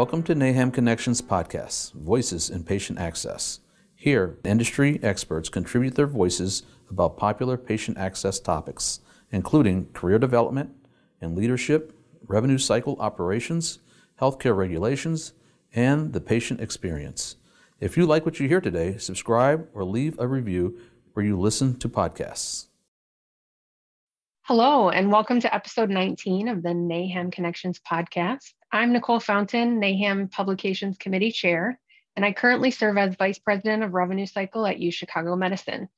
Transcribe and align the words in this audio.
Welcome 0.00 0.22
to 0.22 0.34
NAHAM 0.34 0.72
Connections 0.72 1.20
Podcast, 1.20 1.92
Voices 1.92 2.48
in 2.48 2.64
Patient 2.64 2.98
Access. 2.98 3.60
Here, 3.94 4.38
industry 4.44 4.98
experts 5.02 5.50
contribute 5.50 5.94
their 5.94 6.06
voices 6.06 6.62
about 6.88 7.18
popular 7.18 7.58
patient 7.58 7.98
access 7.98 8.40
topics, 8.40 9.00
including 9.30 9.92
career 9.92 10.18
development 10.18 10.70
and 11.20 11.36
leadership, 11.36 11.92
revenue 12.26 12.56
cycle 12.56 12.96
operations, 12.98 13.80
healthcare 14.18 14.56
regulations, 14.56 15.34
and 15.74 16.14
the 16.14 16.20
patient 16.22 16.62
experience. 16.62 17.36
If 17.78 17.98
you 17.98 18.06
like 18.06 18.24
what 18.24 18.40
you 18.40 18.48
hear 18.48 18.62
today, 18.62 18.96
subscribe 18.96 19.68
or 19.74 19.84
leave 19.84 20.18
a 20.18 20.26
review 20.26 20.78
where 21.12 21.26
you 21.26 21.38
listen 21.38 21.78
to 21.78 21.90
podcasts. 21.90 22.68
Hello, 24.44 24.88
and 24.88 25.12
welcome 25.12 25.40
to 25.40 25.54
episode 25.54 25.90
19 25.90 26.48
of 26.48 26.62
the 26.62 26.70
NAHAM 26.70 27.30
Connections 27.32 27.78
podcast. 27.86 28.54
I'm 28.72 28.92
Nicole 28.92 29.18
Fountain, 29.18 29.80
NAHAM 29.80 30.30
Publications 30.30 30.96
Committee 30.96 31.32
Chair, 31.32 31.80
and 32.14 32.24
I 32.24 32.32
currently 32.32 32.70
serve 32.70 32.98
as 32.98 33.16
Vice 33.16 33.40
President 33.40 33.82
of 33.82 33.94
Revenue 33.94 34.26
Cycle 34.26 34.64
at 34.64 34.78
U 34.78 34.92
Chicago 34.92 35.34
Medicine. 35.34 35.88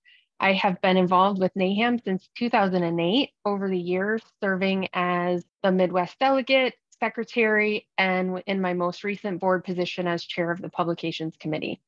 I 0.40 0.54
have 0.54 0.80
been 0.80 0.96
involved 0.96 1.38
with 1.38 1.52
NAHAM 1.52 2.02
since 2.02 2.30
2008, 2.38 3.28
over 3.44 3.68
the 3.68 3.78
years, 3.78 4.22
serving 4.42 4.88
as 4.94 5.44
the 5.62 5.70
Midwest 5.70 6.18
Delegate, 6.18 6.72
Secretary, 6.98 7.86
and 7.98 8.42
in 8.46 8.62
my 8.62 8.72
most 8.72 9.04
recent 9.04 9.38
board 9.38 9.64
position 9.64 10.08
as 10.08 10.24
Chair 10.24 10.50
of 10.50 10.62
the 10.62 10.70
Publications 10.70 11.36
Committee. 11.38 11.82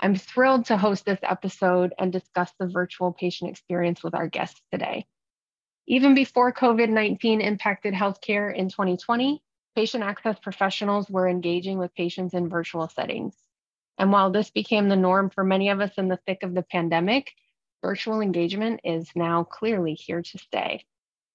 I'm 0.00 0.16
thrilled 0.16 0.64
to 0.66 0.78
host 0.78 1.04
this 1.04 1.20
episode 1.22 1.92
and 1.98 2.10
discuss 2.10 2.50
the 2.58 2.66
virtual 2.66 3.12
patient 3.12 3.50
experience 3.50 4.02
with 4.02 4.14
our 4.14 4.26
guests 4.26 4.62
today. 4.72 5.04
Even 5.86 6.14
before 6.14 6.50
COVID 6.50 6.88
19 6.88 7.42
impacted 7.42 7.92
healthcare 7.92 8.54
in 8.56 8.70
2020, 8.70 9.42
patient 9.80 10.04
access 10.04 10.38
professionals 10.38 11.08
were 11.08 11.26
engaging 11.26 11.78
with 11.78 11.94
patients 11.94 12.34
in 12.34 12.50
virtual 12.50 12.86
settings. 12.86 13.34
And 13.96 14.12
while 14.12 14.30
this 14.30 14.50
became 14.50 14.90
the 14.90 14.94
norm 14.94 15.30
for 15.30 15.42
many 15.42 15.70
of 15.70 15.80
us 15.80 15.92
in 15.96 16.08
the 16.08 16.18
thick 16.26 16.42
of 16.42 16.52
the 16.52 16.62
pandemic, 16.62 17.32
virtual 17.80 18.20
engagement 18.20 18.80
is 18.84 19.08
now 19.14 19.42
clearly 19.42 19.94
here 19.94 20.20
to 20.20 20.38
stay. 20.38 20.84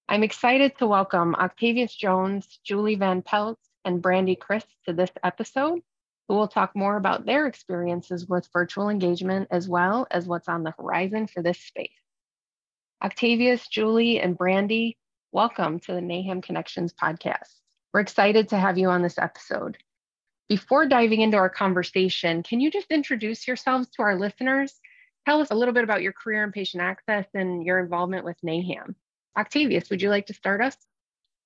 I'm 0.07 0.21
excited 0.21 0.77
to 0.77 0.85
welcome 0.85 1.33
Octavius 1.33 1.95
Jones, 1.95 2.59
Julie 2.63 2.93
Van 2.93 3.23
Pelt, 3.23 3.57
and 3.83 3.99
Brandy 3.99 4.35
Chris 4.35 4.63
to 4.85 4.93
this 4.93 5.09
episode, 5.23 5.79
who 6.27 6.35
will 6.35 6.47
talk 6.47 6.75
more 6.75 6.97
about 6.97 7.25
their 7.25 7.47
experiences 7.47 8.27
with 8.27 8.47
virtual 8.53 8.89
engagement 8.89 9.47
as 9.49 9.67
well 9.67 10.05
as 10.11 10.27
what's 10.27 10.47
on 10.47 10.61
the 10.61 10.75
horizon 10.77 11.25
for 11.25 11.41
this 11.41 11.57
space. 11.57 11.89
Octavius, 13.03 13.67
Julie, 13.67 14.19
and 14.19 14.37
Brandy, 14.37 14.99
welcome 15.31 15.79
to 15.79 15.93
the 15.93 15.99
NAHAM 15.99 16.43
Connections 16.43 16.93
podcast. 16.93 17.64
We're 17.95 18.01
excited 18.01 18.49
to 18.49 18.57
have 18.57 18.77
you 18.77 18.89
on 18.89 19.03
this 19.03 19.17
episode. 19.17 19.77
Before 20.49 20.85
diving 20.85 21.21
into 21.21 21.37
our 21.37 21.49
conversation, 21.49 22.43
can 22.43 22.59
you 22.59 22.69
just 22.69 22.91
introduce 22.91 23.47
yourselves 23.47 23.87
to 23.91 24.01
our 24.01 24.19
listeners? 24.19 24.81
Tell 25.25 25.39
us 25.39 25.49
a 25.49 25.55
little 25.55 25.73
bit 25.73 25.85
about 25.85 26.01
your 26.01 26.11
career 26.11 26.43
in 26.43 26.51
patient 26.51 26.83
access 26.83 27.25
and 27.33 27.65
your 27.65 27.79
involvement 27.79 28.25
with 28.25 28.35
NAHAM. 28.45 28.95
Octavius, 29.39 29.89
would 29.89 30.01
you 30.01 30.09
like 30.09 30.25
to 30.25 30.33
start 30.33 30.61
us? 30.61 30.75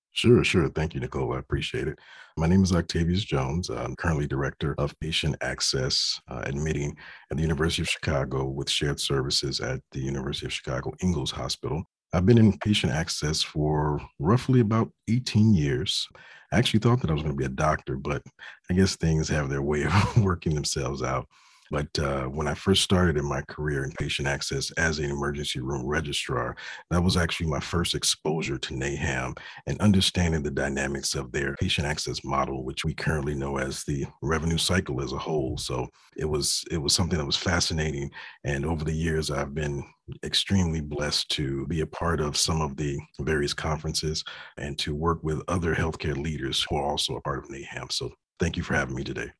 Sure, 0.09 0.44
sure. 0.44 0.69
Thank 0.69 0.95
you, 0.95 1.00
Nicole. 1.00 1.36
I 1.36 1.38
appreciate 1.38 1.88
it. 1.88 2.00
My 2.36 2.47
name 2.47 2.63
is 2.63 2.73
Octavius 2.73 3.23
Jones. 3.23 3.69
I'm 3.69 3.95
currently 3.95 4.25
Director 4.25 4.73
of 4.80 5.00
Patient 5.00 5.36
Access 5.41 6.19
uh, 6.30 6.41
Admitting 6.47 6.97
at 7.30 7.38
the 7.38 7.44
University 7.44 7.84
of 7.84 7.89
Chicago 7.89 8.45
with 8.45 8.72
shared 8.72 9.00
services 9.00 9.59
at 9.59 9.81
the 9.91 10.00
University 10.00 10.47
of 10.47 10.53
Chicago 10.53 10.94
Ingalls 11.03 11.30
Hospital. 11.30 11.84
I've 12.13 12.25
been 12.25 12.38
in 12.38 12.57
patient 12.57 12.91
access 12.91 13.41
for 13.41 14.01
roughly 14.17 14.61
about 14.61 14.91
18 15.07 15.53
years. 15.53 16.07
I 16.51 16.57
actually 16.57 16.79
thought 16.79 17.01
that 17.01 17.11
I 17.11 17.13
was 17.13 17.22
going 17.22 17.35
to 17.35 17.38
be 17.38 17.45
a 17.45 17.50
doctor, 17.50 17.97
but 17.97 18.23
I 18.69 18.73
guess 18.73 18.95
things 18.95 19.29
have 19.29 19.50
their 19.50 19.61
way 19.61 19.84
of 19.84 20.17
working 20.23 20.56
themselves 20.56 21.03
out. 21.03 21.28
But 21.72 21.88
uh, 22.00 22.25
when 22.25 22.47
I 22.47 22.53
first 22.53 22.84
started 22.84 23.18
in 23.18 23.25
my 23.25 23.41
career 23.44 23.84
in 23.84 23.91
patient 24.00 24.28
access 24.28 24.72
as 24.72 25.00
an 25.00 25.09
emergency 25.12 25.59
room 25.59 25.85
registrar, 25.85 26.56
that 26.90 27.03
was 27.03 27.18
actually 27.18 27.47
my 27.47 27.59
first 27.59 27.96
exposure 27.96 28.57
to 28.57 28.74
NAHAM 28.74 29.38
and 29.68 29.79
understanding 29.81 30.44
the 30.44 30.52
dynamics 30.52 31.16
of 31.16 31.31
their 31.31 31.56
patient 31.56 31.88
access 31.88 32.24
model, 32.24 32.63
which 32.63 32.84
we 32.84 32.94
currently 32.94 33.35
know 33.35 33.58
as 33.58 33.84
the 33.84 34.06
revenue 34.22 34.58
cycle 34.58 35.02
as 35.02 35.13
a 35.13 35.18
whole. 35.18 35.58
So 35.58 35.88
it 36.18 36.25
was 36.25 36.63
it 36.72 36.78
was 36.78 36.94
something 36.94 37.18
that 37.18 37.25
was 37.25 37.38
fascinating. 37.38 38.09
And 38.44 38.66
over 38.66 38.84
the 38.84 38.94
years, 38.94 39.31
I've 39.31 39.53
been 39.53 39.84
extremely 40.24 40.81
blessed 40.81 41.29
to 41.29 41.68
be 41.68 41.81
a 41.81 41.88
part 41.88 42.19
of 42.19 42.38
some 42.38 42.62
of 42.62 42.75
the 42.78 42.97
various 43.19 43.53
conferences 43.53 44.24
and 44.58 44.78
to 44.79 44.96
work 44.96 45.24
with 45.24 45.41
other 45.47 45.75
healthcare 45.75 46.18
leaders 46.18 46.66
who 46.69 46.78
are 46.78 46.84
also 46.90 47.16
a 47.16 47.22
part 47.22 47.40
of 47.40 47.50
NAHAM. 47.50 47.91
So 47.91 48.12
thank 48.40 48.58
you 48.58 48.63
for 48.63 48.74
having 48.74 48.96
me 48.96 49.03
today. 49.03 49.31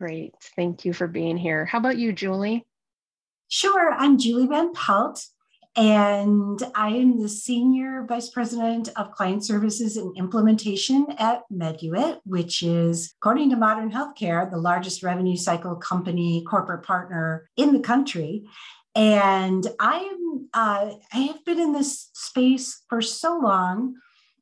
Great. 0.00 0.34
Thank 0.54 0.84
you 0.84 0.92
for 0.92 1.08
being 1.08 1.36
here. 1.36 1.64
How 1.64 1.78
about 1.78 1.98
you, 1.98 2.12
Julie? 2.12 2.64
Sure. 3.48 3.92
I'm 3.92 4.16
Julie 4.16 4.46
Van 4.46 4.72
Pelt, 4.72 5.24
and 5.74 6.62
I 6.74 6.90
am 6.90 7.20
the 7.20 7.28
Senior 7.28 8.04
Vice 8.08 8.28
President 8.28 8.90
of 8.94 9.10
Client 9.10 9.44
Services 9.44 9.96
and 9.96 10.16
Implementation 10.16 11.06
at 11.18 11.42
Meduit, 11.52 12.20
which 12.24 12.62
is, 12.62 13.14
according 13.20 13.50
to 13.50 13.56
Modern 13.56 13.90
Healthcare, 13.90 14.48
the 14.48 14.58
largest 14.58 15.02
revenue 15.02 15.36
cycle 15.36 15.74
company 15.74 16.44
corporate 16.48 16.84
partner 16.84 17.48
in 17.56 17.72
the 17.72 17.80
country. 17.80 18.44
And 18.94 19.66
I'm 19.80 20.48
uh, 20.54 20.92
I 21.12 21.18
have 21.18 21.44
been 21.44 21.58
in 21.58 21.72
this 21.72 22.10
space 22.12 22.82
for 22.88 23.02
so 23.02 23.38
long 23.38 23.96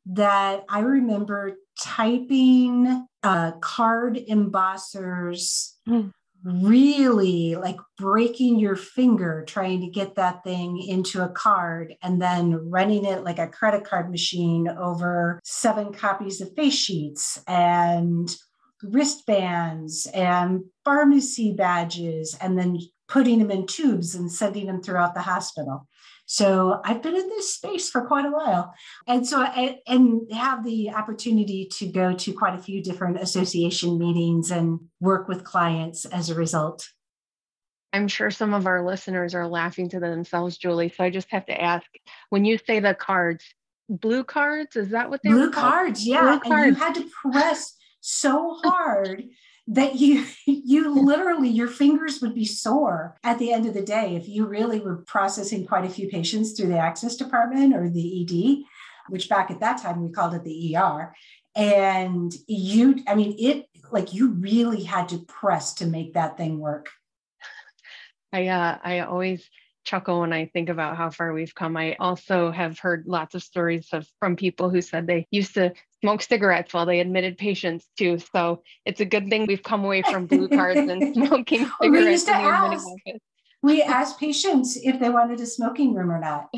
that 0.06 0.64
I 0.68 0.80
remember 0.80 1.54
typing 1.78 3.06
uh, 3.22 3.52
card 3.60 4.18
embossers 4.30 5.72
mm. 5.86 6.12
really 6.44 7.56
like 7.56 7.76
breaking 7.98 8.58
your 8.58 8.76
finger 8.76 9.44
trying 9.46 9.80
to 9.80 9.88
get 9.88 10.14
that 10.14 10.44
thing 10.44 10.80
into 10.80 11.22
a 11.22 11.28
card 11.28 11.94
and 12.02 12.22
then 12.22 12.70
running 12.70 13.04
it 13.04 13.24
like 13.24 13.40
a 13.40 13.48
credit 13.48 13.84
card 13.84 14.10
machine 14.10 14.68
over 14.68 15.40
seven 15.44 15.92
copies 15.92 16.40
of 16.40 16.54
face 16.54 16.74
sheets 16.74 17.42
and 17.48 18.36
wristbands 18.82 20.06
and 20.14 20.62
pharmacy 20.84 21.52
badges 21.52 22.36
and 22.40 22.56
then 22.56 22.78
putting 23.08 23.38
them 23.38 23.50
in 23.50 23.66
tubes 23.66 24.14
and 24.14 24.30
sending 24.30 24.66
them 24.66 24.82
throughout 24.82 25.14
the 25.14 25.22
hospital 25.22 25.86
so 26.26 26.80
I've 26.84 27.02
been 27.02 27.14
in 27.14 27.28
this 27.28 27.54
space 27.54 27.88
for 27.88 28.04
quite 28.04 28.26
a 28.26 28.30
while. 28.30 28.74
And 29.06 29.26
so 29.26 29.40
I 29.40 29.78
and 29.86 30.30
have 30.32 30.64
the 30.64 30.90
opportunity 30.90 31.68
to 31.78 31.86
go 31.86 32.12
to 32.14 32.32
quite 32.32 32.54
a 32.58 32.62
few 32.62 32.82
different 32.82 33.20
association 33.20 33.96
meetings 33.96 34.50
and 34.50 34.80
work 35.00 35.28
with 35.28 35.44
clients 35.44 36.04
as 36.04 36.28
a 36.28 36.34
result. 36.34 36.88
I'm 37.92 38.08
sure 38.08 38.32
some 38.32 38.52
of 38.52 38.66
our 38.66 38.84
listeners 38.84 39.34
are 39.34 39.46
laughing 39.46 39.88
to 39.90 40.00
themselves, 40.00 40.58
Julie. 40.58 40.92
So 40.94 41.04
I 41.04 41.10
just 41.10 41.30
have 41.30 41.46
to 41.46 41.58
ask 41.58 41.86
when 42.30 42.44
you 42.44 42.58
say 42.58 42.80
the 42.80 42.92
cards, 42.92 43.44
blue 43.88 44.24
cards, 44.24 44.74
is 44.74 44.90
that 44.90 45.08
what 45.08 45.20
they 45.22 45.30
blue 45.30 45.52
cards? 45.52 46.04
Yeah. 46.04 46.22
Blue 46.22 46.40
cards. 46.40 46.66
And 46.66 46.76
you 46.76 46.82
had 46.82 46.94
to 46.96 47.08
press 47.22 47.72
so 48.00 48.58
hard 48.64 49.22
that 49.68 49.96
you 49.96 50.24
you 50.46 50.94
literally 50.94 51.48
your 51.48 51.68
fingers 51.68 52.20
would 52.20 52.34
be 52.34 52.44
sore 52.44 53.16
at 53.22 53.38
the 53.38 53.52
end 53.52 53.66
of 53.66 53.74
the 53.74 53.82
day 53.82 54.16
if 54.16 54.28
you 54.28 54.46
really 54.46 54.80
were 54.80 54.98
processing 55.06 55.66
quite 55.66 55.84
a 55.84 55.90
few 55.90 56.08
patients 56.08 56.52
through 56.52 56.68
the 56.68 56.78
access 56.78 57.16
department 57.16 57.74
or 57.74 57.88
the 57.88 58.22
ED, 58.22 58.64
which 59.08 59.28
back 59.28 59.50
at 59.50 59.60
that 59.60 59.80
time 59.80 60.02
we 60.02 60.12
called 60.12 60.34
it 60.34 60.44
the 60.44 60.76
ER. 60.76 61.14
And 61.54 62.34
you, 62.46 63.02
I 63.08 63.14
mean, 63.14 63.34
it 63.38 63.66
like 63.90 64.12
you 64.12 64.32
really 64.32 64.82
had 64.82 65.08
to 65.10 65.18
press 65.18 65.74
to 65.74 65.86
make 65.86 66.14
that 66.14 66.36
thing 66.36 66.58
work. 66.58 66.88
I 68.32 68.48
uh, 68.48 68.78
I 68.82 69.00
always 69.00 69.48
chuckle 69.84 70.20
when 70.20 70.32
I 70.32 70.46
think 70.46 70.68
about 70.68 70.96
how 70.96 71.10
far 71.10 71.32
we've 71.32 71.54
come. 71.54 71.76
I 71.76 71.96
also 71.98 72.50
have 72.50 72.78
heard 72.78 73.04
lots 73.06 73.34
of 73.34 73.42
stories 73.42 73.88
of 73.92 74.06
from 74.18 74.36
people 74.36 74.68
who 74.68 74.82
said 74.82 75.06
they 75.06 75.26
used 75.30 75.54
to 75.54 75.72
smoke 76.06 76.22
cigarettes 76.22 76.72
while 76.72 76.86
they 76.86 77.00
admitted 77.00 77.36
patients 77.36 77.88
too. 77.98 78.18
So 78.32 78.62
it's 78.84 79.00
a 79.00 79.04
good 79.04 79.28
thing 79.28 79.46
we've 79.46 79.62
come 79.62 79.84
away 79.84 80.02
from 80.02 80.26
blue 80.26 80.48
cards 80.48 80.78
and 80.78 81.14
smoking 81.26 81.68
cigarettes. 81.80 81.80
we 81.80 82.10
used 82.10 82.26
to 82.26 82.34
ask, 82.36 82.86
we 83.62 83.82
asked 83.82 84.20
patients 84.20 84.78
if 84.80 85.00
they 85.00 85.10
wanted 85.10 85.40
a 85.40 85.46
smoking 85.46 85.94
room 85.94 86.12
or 86.12 86.20
not. 86.20 86.48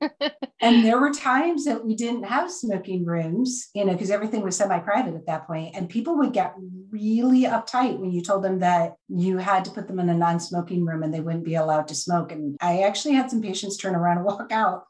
and 0.60 0.84
there 0.84 1.00
were 1.00 1.10
times 1.10 1.64
that 1.64 1.84
we 1.84 1.96
didn't 1.96 2.24
have 2.24 2.52
smoking 2.52 3.04
rooms, 3.06 3.70
you 3.74 3.84
know, 3.84 3.92
because 3.92 4.10
everything 4.10 4.42
was 4.42 4.56
semi-private 4.56 5.14
at 5.14 5.26
that 5.26 5.46
point, 5.46 5.74
and 5.74 5.88
people 5.88 6.16
would 6.18 6.32
get 6.32 6.54
really 6.90 7.44
uptight 7.44 7.98
when 7.98 8.12
you 8.12 8.22
told 8.22 8.44
them 8.44 8.58
that 8.58 8.94
you 9.08 9.38
had 9.38 9.64
to 9.64 9.70
put 9.70 9.88
them 9.88 9.98
in 9.98 10.08
a 10.08 10.14
non-smoking 10.14 10.84
room 10.84 11.02
and 11.02 11.12
they 11.12 11.20
wouldn't 11.20 11.44
be 11.44 11.54
allowed 11.54 11.88
to 11.88 11.94
smoke. 11.94 12.30
And 12.30 12.56
I 12.60 12.82
actually 12.82 13.14
had 13.14 13.30
some 13.30 13.42
patients 13.42 13.76
turn 13.76 13.96
around 13.96 14.18
and 14.18 14.26
walk 14.26 14.52
out. 14.52 14.84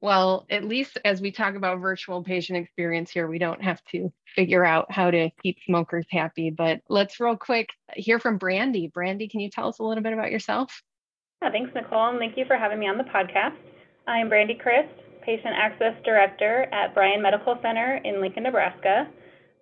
Well, 0.00 0.46
at 0.48 0.64
least 0.64 0.98
as 1.04 1.20
we 1.20 1.32
talk 1.32 1.56
about 1.56 1.80
virtual 1.80 2.22
patient 2.22 2.58
experience 2.58 3.10
here, 3.10 3.26
we 3.26 3.38
don't 3.38 3.62
have 3.62 3.82
to 3.86 4.12
figure 4.36 4.64
out 4.64 4.92
how 4.92 5.10
to 5.10 5.30
keep 5.42 5.56
smokers 5.66 6.06
happy. 6.08 6.50
But 6.50 6.80
let's 6.88 7.18
real 7.18 7.36
quick 7.36 7.70
hear 7.94 8.20
from 8.20 8.38
Brandy. 8.38 8.86
Brandy, 8.86 9.28
can 9.28 9.40
you 9.40 9.50
tell 9.50 9.68
us 9.68 9.80
a 9.80 9.82
little 9.82 10.02
bit 10.02 10.12
about 10.12 10.30
yourself? 10.30 10.82
Yeah, 11.42 11.50
thanks, 11.50 11.72
Nicole, 11.74 12.10
and 12.10 12.18
thank 12.18 12.36
you 12.36 12.44
for 12.46 12.56
having 12.56 12.78
me 12.78 12.86
on 12.86 12.98
the 12.98 13.04
podcast. 13.04 13.56
I'm 14.06 14.28
Brandy 14.28 14.54
Christ, 14.54 14.92
Patient 15.22 15.54
Access 15.56 15.94
Director 16.04 16.66
at 16.72 16.94
Bryan 16.94 17.20
Medical 17.20 17.58
Center 17.60 18.00
in 18.04 18.20
Lincoln, 18.20 18.44
Nebraska. 18.44 19.08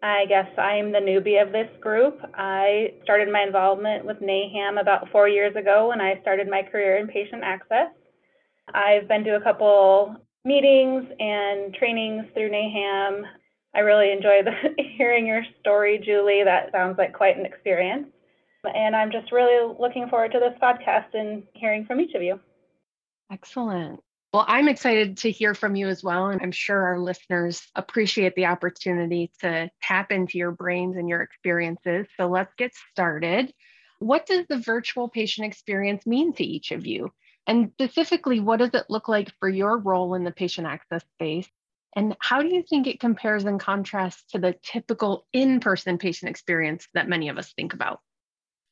I 0.02 0.26
guess 0.26 0.46
I'm 0.58 0.92
the 0.92 0.98
newbie 0.98 1.42
of 1.42 1.52
this 1.52 1.68
group. 1.80 2.20
I 2.34 2.92
started 3.04 3.32
my 3.32 3.42
involvement 3.42 4.04
with 4.04 4.20
NAHAM 4.20 4.80
about 4.80 5.10
four 5.10 5.28
years 5.28 5.56
ago 5.56 5.88
when 5.88 6.00
I 6.00 6.20
started 6.20 6.48
my 6.48 6.62
career 6.62 6.98
in 6.98 7.08
patient 7.08 7.42
access. 7.42 7.88
I've 8.72 9.08
been 9.08 9.24
to 9.24 9.36
a 9.36 9.40
couple 9.40 10.16
meetings 10.46 11.04
and 11.18 11.74
trainings 11.74 12.24
through 12.32 12.50
NAHAM. 12.50 13.24
I 13.74 13.80
really 13.80 14.12
enjoy 14.12 14.42
the, 14.44 14.52
hearing 14.96 15.26
your 15.26 15.42
story, 15.60 16.00
Julie. 16.02 16.42
That 16.44 16.70
sounds 16.72 16.96
like 16.96 17.12
quite 17.12 17.36
an 17.36 17.44
experience. 17.44 18.06
And 18.64 18.96
I'm 18.96 19.10
just 19.10 19.32
really 19.32 19.74
looking 19.78 20.08
forward 20.08 20.32
to 20.32 20.38
this 20.38 20.58
podcast 20.62 21.14
and 21.14 21.42
hearing 21.52 21.84
from 21.84 22.00
each 22.00 22.14
of 22.14 22.22
you. 22.22 22.40
Excellent. 23.30 24.00
Well, 24.32 24.44
I'm 24.48 24.68
excited 24.68 25.18
to 25.18 25.30
hear 25.30 25.54
from 25.54 25.76
you 25.76 25.88
as 25.88 26.02
well. 26.02 26.26
And 26.26 26.40
I'm 26.42 26.52
sure 26.52 26.80
our 26.80 26.98
listeners 26.98 27.62
appreciate 27.74 28.34
the 28.34 28.46
opportunity 28.46 29.30
to 29.40 29.68
tap 29.82 30.12
into 30.12 30.38
your 30.38 30.50
brains 30.52 30.96
and 30.96 31.08
your 31.08 31.22
experiences. 31.22 32.06
So 32.16 32.28
let's 32.28 32.52
get 32.56 32.72
started. 32.92 33.52
What 33.98 34.26
does 34.26 34.46
the 34.48 34.58
virtual 34.58 35.08
patient 35.08 35.46
experience 35.46 36.06
mean 36.06 36.32
to 36.34 36.44
each 36.44 36.70
of 36.70 36.86
you? 36.86 37.12
And 37.46 37.70
specifically, 37.72 38.40
what 38.40 38.58
does 38.58 38.74
it 38.74 38.86
look 38.88 39.08
like 39.08 39.32
for 39.38 39.48
your 39.48 39.78
role 39.78 40.14
in 40.14 40.24
the 40.24 40.32
patient 40.32 40.66
access 40.66 41.02
space? 41.14 41.48
And 41.94 42.16
how 42.20 42.42
do 42.42 42.48
you 42.48 42.62
think 42.62 42.86
it 42.86 43.00
compares 43.00 43.44
and 43.44 43.58
contrasts 43.58 44.24
to 44.32 44.38
the 44.38 44.54
typical 44.62 45.26
in 45.32 45.60
person 45.60 45.96
patient 45.96 46.28
experience 46.28 46.88
that 46.94 47.08
many 47.08 47.28
of 47.28 47.38
us 47.38 47.52
think 47.54 47.72
about? 47.72 48.00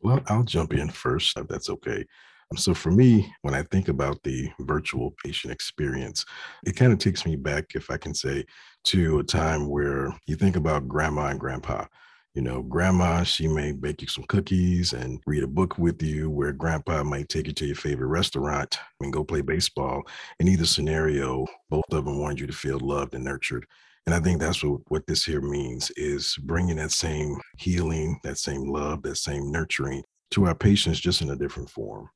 Well, 0.00 0.20
I'll 0.26 0.42
jump 0.42 0.74
in 0.74 0.90
first, 0.90 1.38
if 1.38 1.48
that's 1.48 1.70
okay. 1.70 2.04
Um, 2.50 2.58
so, 2.58 2.74
for 2.74 2.90
me, 2.90 3.32
when 3.40 3.54
I 3.54 3.62
think 3.62 3.88
about 3.88 4.22
the 4.22 4.50
virtual 4.60 5.14
patient 5.24 5.52
experience, 5.52 6.26
it 6.66 6.76
kind 6.76 6.92
of 6.92 6.98
takes 6.98 7.24
me 7.24 7.36
back, 7.36 7.74
if 7.74 7.90
I 7.90 7.96
can 7.96 8.12
say, 8.12 8.44
to 8.84 9.20
a 9.20 9.24
time 9.24 9.70
where 9.70 10.14
you 10.26 10.36
think 10.36 10.56
about 10.56 10.88
grandma 10.88 11.28
and 11.28 11.40
grandpa. 11.40 11.86
You 12.34 12.42
know, 12.42 12.62
grandma, 12.62 13.22
she 13.22 13.46
may 13.46 13.70
bake 13.70 14.02
you 14.02 14.08
some 14.08 14.24
cookies 14.24 14.92
and 14.92 15.20
read 15.24 15.44
a 15.44 15.46
book 15.46 15.78
with 15.78 16.02
you, 16.02 16.28
where 16.28 16.50
grandpa 16.50 17.04
might 17.04 17.28
take 17.28 17.46
you 17.46 17.52
to 17.52 17.66
your 17.66 17.76
favorite 17.76 18.08
restaurant 18.08 18.76
and 19.00 19.12
go 19.12 19.22
play 19.22 19.40
baseball. 19.40 20.02
In 20.40 20.48
either 20.48 20.66
scenario, 20.66 21.46
both 21.70 21.84
of 21.92 22.04
them 22.04 22.18
wanted 22.18 22.40
you 22.40 22.48
to 22.48 22.52
feel 22.52 22.80
loved 22.80 23.14
and 23.14 23.22
nurtured. 23.22 23.66
And 24.06 24.14
I 24.14 24.18
think 24.18 24.40
that's 24.40 24.64
what, 24.64 24.80
what 24.88 25.06
this 25.06 25.24
here 25.24 25.40
means 25.40 25.92
is 25.92 26.36
bringing 26.42 26.76
that 26.76 26.90
same 26.90 27.40
healing, 27.56 28.18
that 28.24 28.38
same 28.38 28.68
love, 28.68 29.02
that 29.02 29.16
same 29.16 29.52
nurturing 29.52 30.02
to 30.32 30.46
our 30.46 30.56
patients 30.56 30.98
just 30.98 31.22
in 31.22 31.30
a 31.30 31.36
different 31.36 31.70
form. 31.70 32.10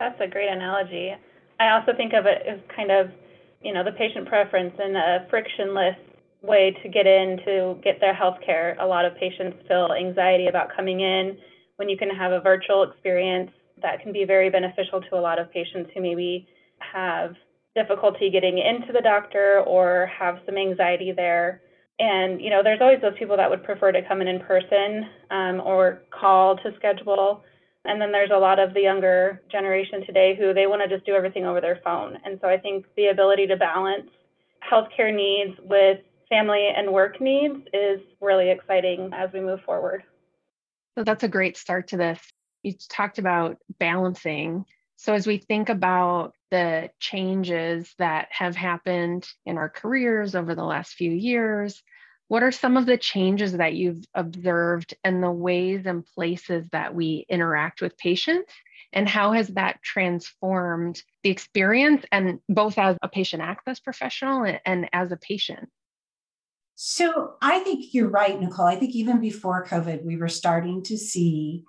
That's 0.00 0.20
a 0.20 0.28
great 0.28 0.50
analogy. 0.50 1.14
I 1.58 1.70
also 1.70 1.92
think 1.96 2.12
of 2.12 2.26
it 2.26 2.42
as 2.46 2.60
kind 2.76 2.90
of, 2.90 3.10
you 3.62 3.72
know, 3.72 3.82
the 3.82 3.92
patient 3.92 4.28
preference 4.28 4.74
and 4.78 4.98
a 4.98 5.26
frictionless 5.30 5.96
way 6.42 6.76
to 6.82 6.88
get 6.88 7.06
in 7.06 7.38
to 7.44 7.78
get 7.82 8.00
their 8.00 8.14
health 8.14 8.38
care. 8.44 8.76
A 8.80 8.86
lot 8.86 9.04
of 9.04 9.16
patients 9.16 9.58
feel 9.66 9.88
anxiety 9.92 10.46
about 10.46 10.74
coming 10.74 11.00
in. 11.00 11.36
When 11.76 11.88
you 11.88 11.96
can 11.96 12.10
have 12.10 12.32
a 12.32 12.40
virtual 12.40 12.82
experience, 12.84 13.50
that 13.82 14.00
can 14.02 14.12
be 14.12 14.24
very 14.24 14.50
beneficial 14.50 15.00
to 15.00 15.16
a 15.16 15.20
lot 15.20 15.38
of 15.38 15.50
patients 15.52 15.90
who 15.94 16.00
maybe 16.00 16.48
have 16.78 17.34
difficulty 17.74 18.30
getting 18.30 18.58
into 18.58 18.92
the 18.92 19.00
doctor 19.00 19.62
or 19.66 20.10
have 20.18 20.38
some 20.46 20.56
anxiety 20.56 21.12
there. 21.14 21.62
And 21.98 22.40
you 22.40 22.50
know, 22.50 22.62
there's 22.62 22.80
always 22.80 23.00
those 23.00 23.18
people 23.18 23.36
that 23.36 23.50
would 23.50 23.64
prefer 23.64 23.92
to 23.92 24.06
come 24.06 24.20
in 24.20 24.28
in 24.28 24.40
person 24.40 25.04
um, 25.30 25.60
or 25.60 26.02
call 26.10 26.56
to 26.56 26.72
schedule. 26.76 27.42
And 27.84 28.00
then 28.00 28.12
there's 28.12 28.30
a 28.32 28.38
lot 28.38 28.58
of 28.58 28.74
the 28.74 28.80
younger 28.80 29.42
generation 29.50 30.04
today 30.04 30.36
who 30.38 30.52
they 30.52 30.66
want 30.66 30.82
to 30.82 30.88
just 30.88 31.06
do 31.06 31.14
everything 31.14 31.46
over 31.46 31.60
their 31.60 31.80
phone. 31.82 32.18
And 32.24 32.38
so 32.40 32.48
I 32.48 32.58
think 32.58 32.86
the 32.96 33.06
ability 33.06 33.46
to 33.46 33.56
balance 33.56 34.10
healthcare 34.70 35.14
needs 35.14 35.58
with 35.62 35.98
family 36.28 36.68
and 36.74 36.92
work 36.92 37.20
needs 37.20 37.66
is 37.72 38.00
really 38.20 38.50
exciting 38.50 39.10
as 39.12 39.32
we 39.32 39.40
move 39.40 39.60
forward. 39.62 40.02
So 40.96 41.04
that's 41.04 41.24
a 41.24 41.28
great 41.28 41.56
start 41.56 41.88
to 41.88 41.96
this. 41.96 42.20
You 42.62 42.74
talked 42.88 43.18
about 43.18 43.58
balancing. 43.78 44.64
So 44.96 45.14
as 45.14 45.26
we 45.26 45.38
think 45.38 45.68
about 45.68 46.34
the 46.50 46.90
changes 46.98 47.94
that 47.98 48.28
have 48.30 48.56
happened 48.56 49.28
in 49.46 49.56
our 49.58 49.68
careers 49.68 50.34
over 50.34 50.54
the 50.54 50.64
last 50.64 50.94
few 50.94 51.12
years, 51.12 51.82
what 52.26 52.42
are 52.42 52.52
some 52.52 52.76
of 52.76 52.84
the 52.84 52.98
changes 52.98 53.52
that 53.52 53.74
you've 53.74 54.04
observed 54.14 54.94
and 55.02 55.22
the 55.22 55.30
ways 55.30 55.86
and 55.86 56.04
places 56.04 56.66
that 56.72 56.94
we 56.94 57.24
interact 57.28 57.80
with 57.80 57.96
patients? 57.96 58.52
And 58.92 59.08
how 59.08 59.32
has 59.32 59.48
that 59.48 59.82
transformed 59.82 61.02
the 61.22 61.30
experience 61.30 62.04
and 62.10 62.40
both 62.48 62.76
as 62.76 62.96
a 63.02 63.08
patient 63.08 63.42
access 63.42 63.80
professional 63.80 64.44
and, 64.44 64.60
and 64.66 64.88
as 64.92 65.12
a 65.12 65.16
patient? 65.16 65.70
So 66.80 67.34
I 67.42 67.58
think 67.58 67.92
you're 67.92 68.08
right, 68.08 68.40
Nicole. 68.40 68.66
I 68.66 68.76
think 68.76 68.94
even 68.94 69.18
before 69.18 69.66
COVID, 69.66 70.04
we 70.04 70.16
were 70.16 70.28
starting 70.28 70.84
to 70.84 70.96
see 70.96 71.64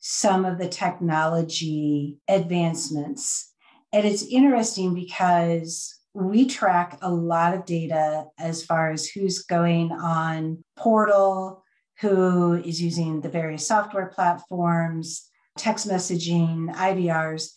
some 0.00 0.44
of 0.44 0.58
the 0.58 0.68
technology 0.68 2.18
advancements. 2.26 3.52
And 3.92 4.04
it's 4.04 4.24
interesting 4.24 4.94
because 4.94 5.96
we 6.12 6.44
track 6.44 6.98
a 7.02 7.08
lot 7.08 7.54
of 7.54 7.66
data 7.66 8.24
as 8.36 8.64
far 8.64 8.90
as 8.90 9.06
who's 9.06 9.44
going 9.44 9.92
on 9.92 10.64
portal, 10.76 11.62
who 12.00 12.54
is 12.54 12.82
using 12.82 13.20
the 13.20 13.28
various 13.28 13.64
software 13.64 14.08
platforms, 14.08 15.30
text 15.56 15.88
messaging, 15.88 16.74
IVRs. 16.74 17.50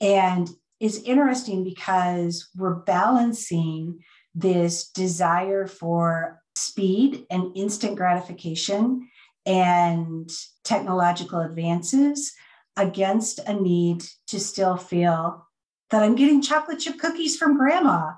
And 0.00 0.48
it's 0.78 0.98
interesting 0.98 1.64
because 1.64 2.48
we're 2.54 2.84
balancing 2.84 3.98
this 4.36 4.90
desire 4.90 5.66
for 5.66 6.40
speed 6.54 7.26
and 7.30 7.56
instant 7.56 7.96
gratification 7.96 9.08
and 9.46 10.30
technological 10.62 11.40
advances 11.40 12.32
against 12.76 13.40
a 13.46 13.54
need 13.54 14.04
to 14.26 14.38
still 14.38 14.76
feel 14.76 15.46
that 15.90 16.02
I'm 16.02 16.14
getting 16.14 16.42
chocolate 16.42 16.80
chip 16.80 16.98
cookies 16.98 17.36
from 17.36 17.56
grandma 17.56 18.12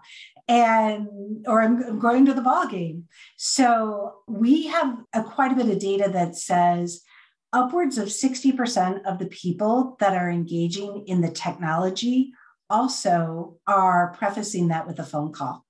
and 0.48 1.06
or 1.46 1.62
I'm, 1.62 1.98
going 1.98 2.26
to 2.26 2.34
the 2.34 2.40
ball 2.40 2.66
game. 2.66 3.04
So 3.36 4.22
we 4.26 4.66
have 4.68 4.96
a, 5.12 5.22
quite 5.22 5.52
a 5.52 5.54
bit 5.54 5.68
of 5.68 5.78
data 5.78 6.10
that 6.12 6.36
says 6.36 7.02
upwards 7.52 7.98
of 7.98 8.08
60% 8.08 9.04
of 9.04 9.18
the 9.18 9.26
people 9.26 9.96
that 10.00 10.14
are 10.14 10.30
engaging 10.30 11.04
in 11.06 11.20
the 11.20 11.30
technology 11.30 12.32
also 12.70 13.58
are 13.66 14.14
prefacing 14.18 14.68
that 14.68 14.86
with 14.86 14.98
a 14.98 15.04
phone 15.04 15.32
call. 15.32 15.64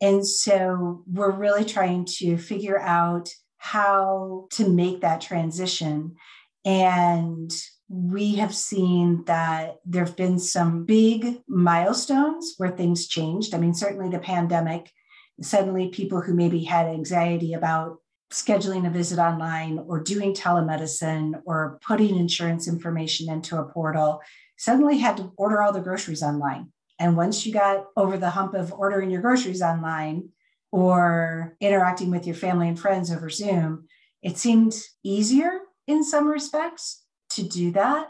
And 0.00 0.26
so 0.26 1.02
we're 1.06 1.32
really 1.32 1.64
trying 1.64 2.04
to 2.18 2.36
figure 2.36 2.78
out 2.78 3.28
how 3.58 4.46
to 4.52 4.68
make 4.68 5.00
that 5.00 5.20
transition. 5.20 6.14
And 6.64 7.50
we 7.88 8.36
have 8.36 8.54
seen 8.54 9.24
that 9.24 9.76
there 9.84 10.04
have 10.04 10.16
been 10.16 10.38
some 10.38 10.84
big 10.84 11.40
milestones 11.48 12.54
where 12.58 12.70
things 12.70 13.08
changed. 13.08 13.54
I 13.54 13.58
mean, 13.58 13.74
certainly 13.74 14.10
the 14.10 14.18
pandemic, 14.18 14.90
suddenly 15.42 15.88
people 15.88 16.20
who 16.20 16.34
maybe 16.34 16.64
had 16.64 16.86
anxiety 16.86 17.54
about 17.54 17.98
scheduling 18.30 18.86
a 18.86 18.90
visit 18.90 19.18
online 19.18 19.78
or 19.86 20.00
doing 20.00 20.34
telemedicine 20.34 21.40
or 21.46 21.78
putting 21.86 22.18
insurance 22.18 22.68
information 22.68 23.32
into 23.32 23.56
a 23.56 23.64
portal 23.64 24.20
suddenly 24.58 24.98
had 24.98 25.16
to 25.16 25.32
order 25.36 25.62
all 25.62 25.72
the 25.72 25.80
groceries 25.80 26.22
online 26.22 26.70
and 26.98 27.16
once 27.16 27.46
you 27.46 27.52
got 27.52 27.86
over 27.96 28.16
the 28.18 28.30
hump 28.30 28.54
of 28.54 28.72
ordering 28.72 29.10
your 29.10 29.22
groceries 29.22 29.62
online 29.62 30.30
or 30.72 31.56
interacting 31.60 32.10
with 32.10 32.26
your 32.26 32.34
family 32.34 32.68
and 32.68 32.78
friends 32.78 33.10
over 33.10 33.30
Zoom, 33.30 33.86
it 34.22 34.36
seemed 34.36 34.74
easier 35.04 35.60
in 35.86 36.04
some 36.04 36.26
respects 36.26 37.04
to 37.30 37.42
do 37.42 37.70
that. 37.72 38.08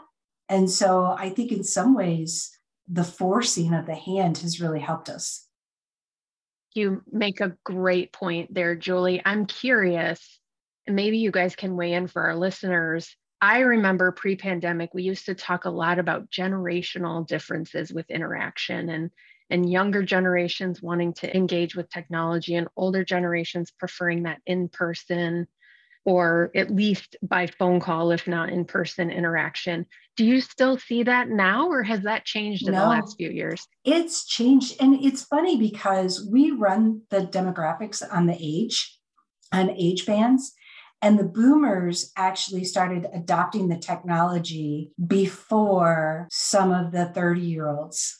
And 0.49 0.69
so 0.69 1.15
I 1.17 1.29
think 1.29 1.51
in 1.51 1.63
some 1.63 1.95
ways, 1.95 2.49
the 2.87 3.03
forcing 3.03 3.73
of 3.73 3.85
the 3.85 3.95
hand 3.95 4.39
has 4.39 4.59
really 4.59 4.79
helped 4.79 5.09
us. 5.09 5.45
You 6.73 7.03
make 7.11 7.39
a 7.39 7.55
great 7.63 8.11
point 8.11 8.53
there, 8.53 8.75
Julie. 8.75 9.21
I'm 9.23 9.45
curious, 9.45 10.39
maybe 10.87 11.19
you 11.19 11.31
guys 11.31 11.55
can 11.55 11.75
weigh 11.75 11.93
in 11.93 12.07
for 12.07 12.23
our 12.23 12.35
listeners. 12.35 13.15
I 13.41 13.59
remember 13.59 14.11
pre 14.11 14.35
pandemic, 14.35 14.93
we 14.93 15.03
used 15.03 15.25
to 15.27 15.35
talk 15.35 15.65
a 15.65 15.69
lot 15.69 15.99
about 15.99 16.29
generational 16.29 17.25
differences 17.25 17.93
with 17.93 18.09
interaction 18.09 18.89
and, 18.89 19.11
and 19.49 19.69
younger 19.69 20.03
generations 20.03 20.81
wanting 20.81 21.13
to 21.13 21.35
engage 21.35 21.75
with 21.75 21.89
technology 21.89 22.55
and 22.55 22.67
older 22.75 23.03
generations 23.03 23.71
preferring 23.71 24.23
that 24.23 24.41
in 24.45 24.67
person 24.67 25.47
or 26.05 26.49
at 26.55 26.71
least 26.71 27.17
by 27.21 27.45
phone 27.45 27.79
call, 27.79 28.11
if 28.11 28.27
not 28.27 28.49
in 28.49 28.65
person 28.65 29.11
interaction. 29.11 29.85
Do 30.15 30.25
you 30.25 30.41
still 30.41 30.77
see 30.77 31.03
that 31.03 31.29
now, 31.29 31.67
or 31.67 31.83
has 31.83 32.01
that 32.01 32.25
changed 32.25 32.67
in 32.67 32.73
no, 32.73 32.81
the 32.81 32.87
last 32.87 33.17
few 33.17 33.29
years? 33.29 33.67
It's 33.83 34.25
changed. 34.25 34.81
And 34.81 34.95
it's 35.03 35.23
funny 35.23 35.57
because 35.57 36.27
we 36.29 36.51
run 36.51 37.01
the 37.09 37.21
demographics 37.21 38.01
on 38.11 38.25
the 38.25 38.37
age, 38.39 38.97
on 39.51 39.69
age 39.71 40.05
bands. 40.05 40.53
And 41.01 41.17
the 41.17 41.23
boomers 41.23 42.11
actually 42.17 42.65
started 42.65 43.07
adopting 43.13 43.67
the 43.69 43.77
technology 43.77 44.91
before 45.05 46.27
some 46.31 46.71
of 46.71 46.91
the 46.91 47.05
30 47.05 47.41
year 47.41 47.67
olds. 47.69 48.17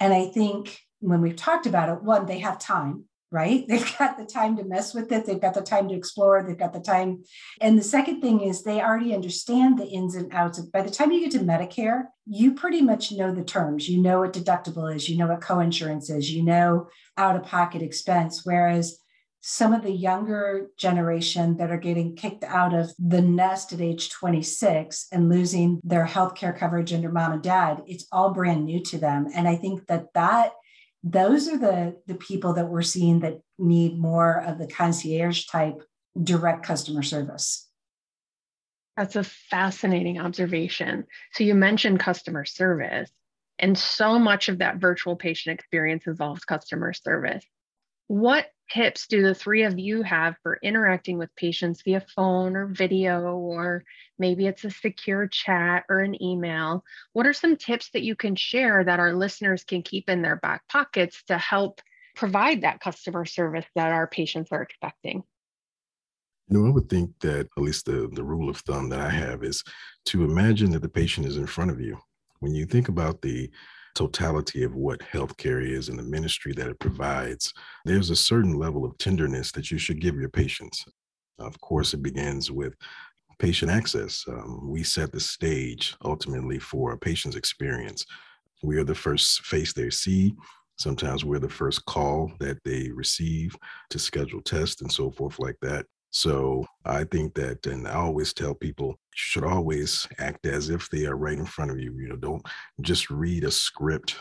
And 0.00 0.12
I 0.12 0.26
think 0.26 0.78
when 1.00 1.20
we've 1.20 1.36
talked 1.36 1.66
about 1.66 1.88
it, 1.88 2.02
one, 2.02 2.26
they 2.26 2.40
have 2.40 2.58
time. 2.58 3.04
right? 3.30 3.64
They've 3.68 3.98
got 3.98 4.16
the 4.18 4.24
time 4.24 4.56
to 4.56 4.64
mess 4.64 4.94
with 4.94 5.12
it, 5.12 5.26
they've 5.26 5.40
got 5.40 5.52
the 5.52 5.60
time 5.60 5.88
to 5.88 5.94
explore, 5.94 6.42
they've 6.42 6.58
got 6.58 6.72
the 6.72 6.80
time. 6.80 7.24
And 7.60 7.78
the 7.78 7.82
second 7.82 8.20
thing 8.22 8.40
is 8.40 8.62
they 8.62 8.80
already 8.80 9.14
understand 9.14 9.78
the 9.78 9.86
ins 9.86 10.14
and 10.14 10.32
outs. 10.32 10.58
By 10.60 10.82
the 10.82 10.90
time 10.90 11.12
you 11.12 11.20
get 11.20 11.32
to 11.32 11.40
Medicare, 11.40 12.04
you 12.26 12.54
pretty 12.54 12.80
much 12.80 13.12
know 13.12 13.34
the 13.34 13.44
terms. 13.44 13.88
You 13.88 14.00
know 14.00 14.20
what 14.20 14.32
deductible 14.32 14.94
is, 14.94 15.08
you 15.08 15.18
know 15.18 15.26
what 15.26 15.40
coinsurance 15.40 16.10
is, 16.10 16.30
you 16.30 16.42
know 16.42 16.88
out 17.18 17.36
of 17.36 17.42
pocket 17.42 17.82
expense. 17.82 18.42
Whereas 18.44 18.98
some 19.40 19.72
of 19.72 19.82
the 19.82 19.92
younger 19.92 20.68
generation 20.76 21.56
that 21.58 21.70
are 21.70 21.78
getting 21.78 22.16
kicked 22.16 22.44
out 22.44 22.74
of 22.74 22.90
the 22.98 23.22
nest 23.22 23.72
at 23.72 23.80
age 23.80 24.10
26 24.10 25.06
and 25.12 25.28
losing 25.28 25.80
their 25.84 26.04
health 26.04 26.34
care 26.34 26.52
coverage 26.52 26.92
under 26.92 27.10
mom 27.10 27.32
and 27.32 27.42
dad, 27.42 27.82
it's 27.86 28.06
all 28.10 28.34
brand 28.34 28.64
new 28.64 28.82
to 28.84 28.98
them. 28.98 29.28
And 29.34 29.46
I 29.46 29.56
think 29.56 29.86
that 29.86 30.12
that 30.14 30.52
those 31.04 31.48
are 31.48 31.56
the 31.56 31.96
the 32.06 32.16
people 32.16 32.54
that 32.54 32.68
we're 32.68 32.82
seeing 32.82 33.20
that 33.20 33.38
need 33.58 33.98
more 33.98 34.42
of 34.42 34.58
the 34.58 34.66
concierge 34.66 35.46
type 35.46 35.82
direct 36.20 36.64
customer 36.64 37.02
service. 37.02 37.68
That's 38.96 39.14
a 39.14 39.22
fascinating 39.22 40.18
observation. 40.18 41.06
So 41.34 41.44
you 41.44 41.54
mentioned 41.54 42.00
customer 42.00 42.44
service 42.44 43.10
and 43.60 43.78
so 43.78 44.18
much 44.18 44.48
of 44.48 44.58
that 44.58 44.78
virtual 44.78 45.14
patient 45.14 45.58
experience 45.58 46.06
involves 46.06 46.44
customer 46.44 46.92
service. 46.92 47.44
What 48.08 48.46
tips 48.70 49.06
do 49.06 49.22
the 49.22 49.34
three 49.34 49.62
of 49.64 49.78
you 49.78 50.02
have 50.02 50.36
for 50.42 50.58
interacting 50.62 51.18
with 51.18 51.34
patients 51.36 51.82
via 51.82 52.00
phone 52.00 52.56
or 52.56 52.66
video, 52.66 53.36
or 53.36 53.84
maybe 54.18 54.46
it's 54.46 54.64
a 54.64 54.70
secure 54.70 55.26
chat 55.26 55.84
or 55.88 56.00
an 56.00 56.22
email? 56.22 56.84
What 57.12 57.26
are 57.26 57.32
some 57.32 57.56
tips 57.56 57.90
that 57.90 58.02
you 58.02 58.14
can 58.14 58.36
share 58.36 58.84
that 58.84 59.00
our 59.00 59.12
listeners 59.12 59.64
can 59.64 59.82
keep 59.82 60.08
in 60.08 60.22
their 60.22 60.36
back 60.36 60.62
pockets 60.68 61.22
to 61.28 61.38
help 61.38 61.80
provide 62.14 62.62
that 62.62 62.80
customer 62.80 63.24
service 63.24 63.66
that 63.74 63.92
our 63.92 64.06
patients 64.06 64.50
are 64.52 64.62
expecting? 64.62 65.22
You 66.48 66.58
know, 66.58 66.66
I 66.66 66.70
would 66.70 66.88
think 66.88 67.10
that 67.20 67.48
at 67.56 67.62
least 67.62 67.86
the, 67.86 68.08
the 68.12 68.24
rule 68.24 68.48
of 68.48 68.58
thumb 68.58 68.88
that 68.88 69.00
I 69.00 69.10
have 69.10 69.42
is 69.42 69.62
to 70.06 70.24
imagine 70.24 70.70
that 70.70 70.82
the 70.82 70.88
patient 70.88 71.26
is 71.26 71.36
in 71.36 71.46
front 71.46 71.70
of 71.70 71.80
you. 71.80 71.98
When 72.40 72.54
you 72.54 72.66
think 72.66 72.88
about 72.88 73.20
the 73.20 73.50
totality 73.98 74.62
of 74.62 74.76
what 74.76 75.00
healthcare 75.00 75.60
is 75.60 75.88
and 75.88 75.98
the 75.98 76.04
ministry 76.04 76.52
that 76.54 76.68
it 76.68 76.78
provides, 76.78 77.52
there's 77.84 78.10
a 78.10 78.16
certain 78.16 78.56
level 78.56 78.84
of 78.84 78.96
tenderness 78.98 79.50
that 79.52 79.72
you 79.72 79.78
should 79.78 80.00
give 80.00 80.14
your 80.14 80.28
patients. 80.28 80.84
Of 81.40 81.60
course, 81.60 81.94
it 81.94 82.02
begins 82.02 82.50
with 82.50 82.74
patient 83.40 83.70
access. 83.72 84.24
Um, 84.28 84.70
we 84.70 84.84
set 84.84 85.10
the 85.10 85.20
stage 85.20 85.96
ultimately 86.04 86.60
for 86.60 86.92
a 86.92 86.98
patient's 86.98 87.36
experience. 87.36 88.04
We 88.62 88.76
are 88.78 88.84
the 88.84 88.94
first 88.94 89.44
face 89.44 89.72
they 89.72 89.90
see. 89.90 90.34
Sometimes 90.76 91.24
we're 91.24 91.40
the 91.40 91.48
first 91.48 91.84
call 91.86 92.30
that 92.38 92.58
they 92.64 92.90
receive 92.92 93.56
to 93.90 93.98
schedule 93.98 94.42
tests 94.42 94.80
and 94.80 94.92
so 94.92 95.10
forth, 95.10 95.40
like 95.40 95.56
that. 95.62 95.86
So 96.10 96.66
I 96.84 97.04
think 97.04 97.34
that, 97.34 97.66
and 97.66 97.86
I 97.86 97.94
always 97.94 98.32
tell 98.32 98.54
people, 98.54 98.88
you 98.88 98.94
should 99.14 99.44
always 99.44 100.08
act 100.18 100.46
as 100.46 100.70
if 100.70 100.88
they 100.88 101.06
are 101.06 101.16
right 101.16 101.38
in 101.38 101.44
front 101.46 101.70
of 101.70 101.78
you. 101.78 101.92
You 101.98 102.08
know, 102.08 102.16
don't 102.16 102.46
just 102.80 103.10
read 103.10 103.44
a 103.44 103.50
script. 103.50 104.16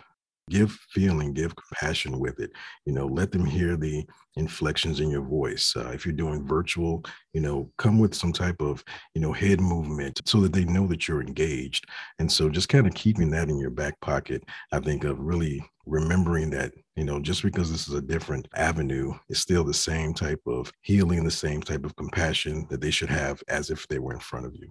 Give 0.49 0.71
feeling, 0.91 1.33
give 1.33 1.55
compassion 1.55 2.19
with 2.19 2.39
it. 2.39 2.51
You 2.85 2.93
know, 2.93 3.05
let 3.05 3.31
them 3.31 3.45
hear 3.45 3.75
the 3.75 4.05
inflections 4.35 4.99
in 4.99 5.09
your 5.09 5.23
voice. 5.23 5.73
Uh, 5.75 5.91
if 5.93 6.05
you're 6.05 6.13
doing 6.13 6.47
virtual, 6.47 7.03
you 7.33 7.41
know, 7.41 7.69
come 7.77 7.99
with 7.99 8.13
some 8.13 8.31
type 8.31 8.61
of, 8.61 8.83
you 9.13 9.21
know, 9.21 9.33
head 9.33 9.59
movement 9.59 10.21
so 10.25 10.39
that 10.41 10.53
they 10.53 10.65
know 10.65 10.87
that 10.87 11.07
you're 11.07 11.21
engaged. 11.21 11.85
And 12.19 12.31
so 12.31 12.49
just 12.49 12.69
kind 12.69 12.87
of 12.87 12.93
keeping 12.93 13.29
that 13.31 13.49
in 13.49 13.57
your 13.57 13.71
back 13.71 13.99
pocket, 13.99 14.43
I 14.71 14.79
think 14.79 15.03
of 15.03 15.19
really 15.19 15.63
remembering 15.87 16.49
that 16.49 16.73
you 16.95 17.05
know 17.05 17.19
just 17.19 17.41
because 17.41 17.71
this 17.71 17.87
is 17.87 17.93
a 17.93 18.01
different 18.01 18.47
avenue 18.55 19.13
it's 19.29 19.39
still 19.39 19.63
the 19.63 19.73
same 19.73 20.13
type 20.13 20.41
of 20.45 20.71
healing 20.81 21.23
the 21.23 21.31
same 21.31 21.61
type 21.61 21.85
of 21.85 21.95
compassion 21.95 22.67
that 22.69 22.81
they 22.81 22.91
should 22.91 23.09
have 23.09 23.41
as 23.47 23.69
if 23.69 23.87
they 23.87 23.97
were 23.97 24.13
in 24.13 24.19
front 24.19 24.45
of 24.45 24.53
you 24.53 24.69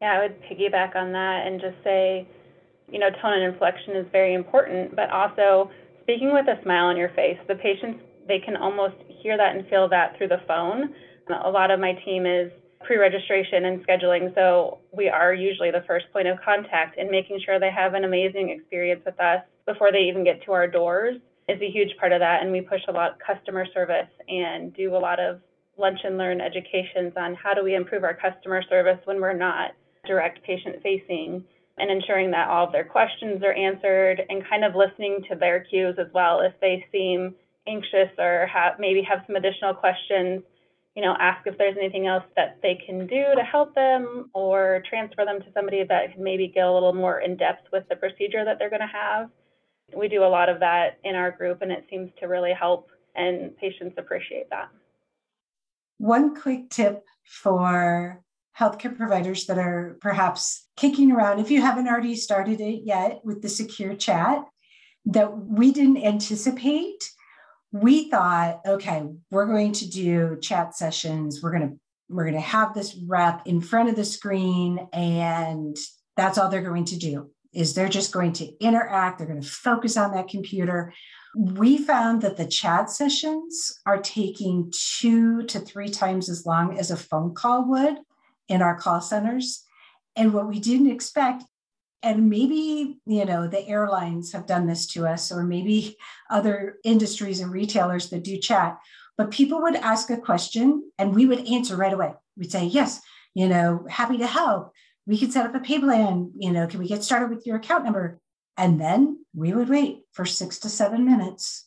yeah 0.00 0.12
i 0.12 0.22
would 0.22 0.40
piggyback 0.42 0.94
on 0.94 1.12
that 1.12 1.46
and 1.46 1.60
just 1.60 1.76
say 1.82 2.26
you 2.92 2.98
know 2.98 3.10
tone 3.22 3.32
and 3.32 3.52
inflection 3.52 3.96
is 3.96 4.06
very 4.12 4.34
important 4.34 4.94
but 4.94 5.10
also 5.10 5.70
speaking 6.02 6.32
with 6.32 6.46
a 6.46 6.62
smile 6.62 6.86
on 6.86 6.96
your 6.96 7.10
face 7.10 7.38
the 7.48 7.54
patients 7.56 8.00
they 8.28 8.38
can 8.38 8.56
almost 8.56 8.94
hear 9.22 9.36
that 9.36 9.56
and 9.56 9.68
feel 9.68 9.88
that 9.88 10.16
through 10.16 10.28
the 10.28 10.40
phone 10.46 10.94
a 11.44 11.50
lot 11.50 11.70
of 11.70 11.80
my 11.80 11.92
team 12.04 12.26
is 12.26 12.52
pre-registration 12.84 13.64
and 13.64 13.86
scheduling 13.86 14.34
so 14.34 14.78
we 14.92 15.08
are 15.08 15.32
usually 15.32 15.70
the 15.70 15.84
first 15.86 16.04
point 16.12 16.28
of 16.28 16.36
contact 16.44 16.98
in 16.98 17.10
making 17.10 17.40
sure 17.44 17.58
they 17.58 17.70
have 17.70 17.94
an 17.94 18.04
amazing 18.04 18.50
experience 18.50 19.00
with 19.06 19.18
us 19.18 19.40
before 19.66 19.90
they 19.90 20.00
even 20.00 20.24
get 20.24 20.44
to 20.44 20.52
our 20.52 20.66
doors 20.66 21.16
is 21.48 21.60
a 21.60 21.70
huge 21.70 21.96
part 21.98 22.12
of 22.12 22.20
that. 22.20 22.42
And 22.42 22.52
we 22.52 22.60
push 22.60 22.80
a 22.88 22.92
lot 22.92 23.12
of 23.12 23.18
customer 23.18 23.66
service 23.72 24.08
and 24.28 24.74
do 24.74 24.94
a 24.96 24.98
lot 24.98 25.20
of 25.20 25.40
lunch 25.78 25.98
and 26.04 26.18
learn 26.18 26.40
educations 26.40 27.12
on 27.16 27.34
how 27.34 27.54
do 27.54 27.64
we 27.64 27.74
improve 27.74 28.04
our 28.04 28.14
customer 28.14 28.62
service 28.68 28.98
when 29.04 29.20
we're 29.20 29.32
not 29.32 29.72
direct 30.06 30.42
patient 30.44 30.76
facing 30.82 31.44
and 31.78 31.90
ensuring 31.90 32.30
that 32.30 32.48
all 32.48 32.66
of 32.66 32.72
their 32.72 32.84
questions 32.84 33.42
are 33.42 33.52
answered 33.52 34.22
and 34.28 34.48
kind 34.48 34.64
of 34.64 34.74
listening 34.74 35.24
to 35.28 35.36
their 35.36 35.60
cues 35.64 35.96
as 35.98 36.12
well 36.12 36.40
if 36.40 36.52
they 36.60 36.84
seem 36.92 37.34
anxious 37.66 38.10
or 38.18 38.46
have 38.46 38.74
maybe 38.78 39.02
have 39.02 39.22
some 39.26 39.36
additional 39.36 39.72
questions 39.72 40.42
you 40.94 41.02
know 41.02 41.16
ask 41.18 41.46
if 41.46 41.56
there's 41.58 41.76
anything 41.78 42.06
else 42.06 42.24
that 42.36 42.58
they 42.60 42.78
can 42.86 43.06
do 43.06 43.24
to 43.36 43.42
help 43.42 43.74
them 43.74 44.28
or 44.34 44.82
transfer 44.88 45.24
them 45.24 45.40
to 45.40 45.46
somebody 45.54 45.84
that 45.84 46.12
can 46.12 46.22
maybe 46.22 46.48
get 46.48 46.66
a 46.66 46.72
little 46.72 46.92
more 46.92 47.20
in 47.20 47.36
depth 47.36 47.66
with 47.72 47.84
the 47.88 47.96
procedure 47.96 48.44
that 48.44 48.58
they're 48.58 48.70
going 48.70 48.80
to 48.80 48.86
have 48.86 49.30
we 49.96 50.08
do 50.08 50.24
a 50.24 50.26
lot 50.26 50.48
of 50.48 50.60
that 50.60 50.98
in 51.04 51.14
our 51.14 51.30
group, 51.30 51.62
and 51.62 51.70
it 51.70 51.84
seems 51.90 52.10
to 52.20 52.26
really 52.26 52.52
help, 52.58 52.88
and 53.14 53.56
patients 53.56 53.94
appreciate 53.98 54.48
that. 54.50 54.68
One 55.98 56.34
quick 56.34 56.70
tip 56.70 57.04
for 57.24 58.20
healthcare 58.58 58.96
providers 58.96 59.46
that 59.46 59.58
are 59.58 59.96
perhaps 60.00 60.66
kicking 60.76 61.12
around, 61.12 61.38
if 61.38 61.50
you 61.50 61.60
haven't 61.60 61.88
already 61.88 62.16
started 62.16 62.60
it 62.60 62.82
yet 62.84 63.20
with 63.24 63.42
the 63.42 63.48
secure 63.48 63.94
chat, 63.94 64.44
that 65.06 65.36
we 65.36 65.72
didn't 65.72 66.04
anticipate. 66.04 67.10
We 67.72 68.10
thought, 68.10 68.60
okay, 68.66 69.02
we're 69.30 69.46
going 69.46 69.72
to 69.72 69.88
do 69.88 70.38
chat 70.40 70.76
sessions. 70.76 71.40
We're 71.42 71.56
going 71.56 71.70
to 71.70 71.78
we're 72.08 72.24
going 72.24 72.34
to 72.34 72.40
have 72.40 72.74
this 72.74 72.94
rep 73.06 73.46
in 73.46 73.62
front 73.62 73.88
of 73.88 73.96
the 73.96 74.04
screen 74.04 74.86
and 74.92 75.74
that's 76.14 76.36
all 76.36 76.50
they're 76.50 76.60
going 76.60 76.84
to 76.84 76.98
do 76.98 77.30
is 77.54 77.74
they're 77.74 77.88
just 77.88 78.12
going 78.12 78.32
to 78.34 78.52
interact, 78.64 79.18
they're 79.18 79.26
going 79.26 79.40
to 79.40 79.48
focus 79.48 79.96
on 79.96 80.12
that 80.12 80.28
computer. 80.28 80.92
We 81.34 81.78
found 81.78 82.20
that 82.20 82.36
the 82.36 82.46
chat 82.46 82.90
sessions 82.90 83.80
are 83.86 83.98
taking 83.98 84.70
two 84.98 85.44
to 85.44 85.58
three 85.60 85.88
times 85.88 86.28
as 86.28 86.44
long 86.44 86.78
as 86.78 86.90
a 86.90 86.96
phone 86.96 87.34
call 87.34 87.66
would 87.70 87.96
in 88.52 88.62
our 88.62 88.76
call 88.76 89.00
centers. 89.00 89.64
And 90.14 90.32
what 90.32 90.48
we 90.48 90.60
didn't 90.60 90.90
expect, 90.90 91.44
and 92.02 92.28
maybe, 92.28 92.98
you 93.06 93.24
know, 93.24 93.46
the 93.46 93.66
airlines 93.66 94.32
have 94.32 94.46
done 94.46 94.66
this 94.66 94.86
to 94.88 95.06
us, 95.06 95.32
or 95.32 95.42
maybe 95.42 95.96
other 96.30 96.76
industries 96.84 97.40
and 97.40 97.50
retailers 97.52 98.10
that 98.10 98.24
do 98.24 98.36
chat, 98.38 98.78
but 99.16 99.30
people 99.30 99.62
would 99.62 99.76
ask 99.76 100.10
a 100.10 100.16
question 100.16 100.90
and 100.98 101.14
we 101.14 101.26
would 101.26 101.46
answer 101.48 101.76
right 101.76 101.92
away. 101.92 102.12
We'd 102.36 102.52
say, 102.52 102.64
yes, 102.64 103.00
you 103.34 103.48
know, 103.48 103.86
happy 103.88 104.18
to 104.18 104.26
help 104.26 104.72
we 105.06 105.18
could 105.18 105.32
set 105.32 105.46
up 105.46 105.54
a 105.54 105.60
pay 105.60 105.78
plan. 105.78 106.32
You 106.36 106.52
know, 106.52 106.66
can 106.66 106.80
we 106.80 106.88
get 106.88 107.02
started 107.02 107.30
with 107.30 107.46
your 107.46 107.56
account 107.56 107.84
number? 107.84 108.20
And 108.56 108.80
then 108.80 109.24
we 109.34 109.52
would 109.52 109.68
wait 109.68 110.02
for 110.12 110.24
six 110.24 110.58
to 110.60 110.68
seven 110.68 111.04
minutes. 111.04 111.66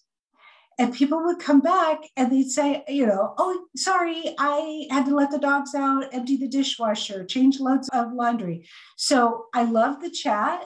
And 0.77 0.93
people 0.93 1.23
would 1.23 1.39
come 1.39 1.61
back 1.61 1.99
and 2.17 2.31
they'd 2.31 2.49
say, 2.49 2.83
you 2.87 3.05
know, 3.05 3.33
oh, 3.37 3.65
sorry, 3.77 4.35
I 4.37 4.87
had 4.91 5.05
to 5.05 5.15
let 5.15 5.31
the 5.31 5.39
dogs 5.39 5.73
out, 5.73 6.13
empty 6.13 6.35
the 6.35 6.49
dishwasher, 6.49 7.23
change 7.25 7.59
loads 7.59 7.89
of 7.93 8.11
laundry. 8.11 8.67
So 8.97 9.45
I 9.53 9.63
love 9.63 10.01
the 10.01 10.09
chat, 10.09 10.65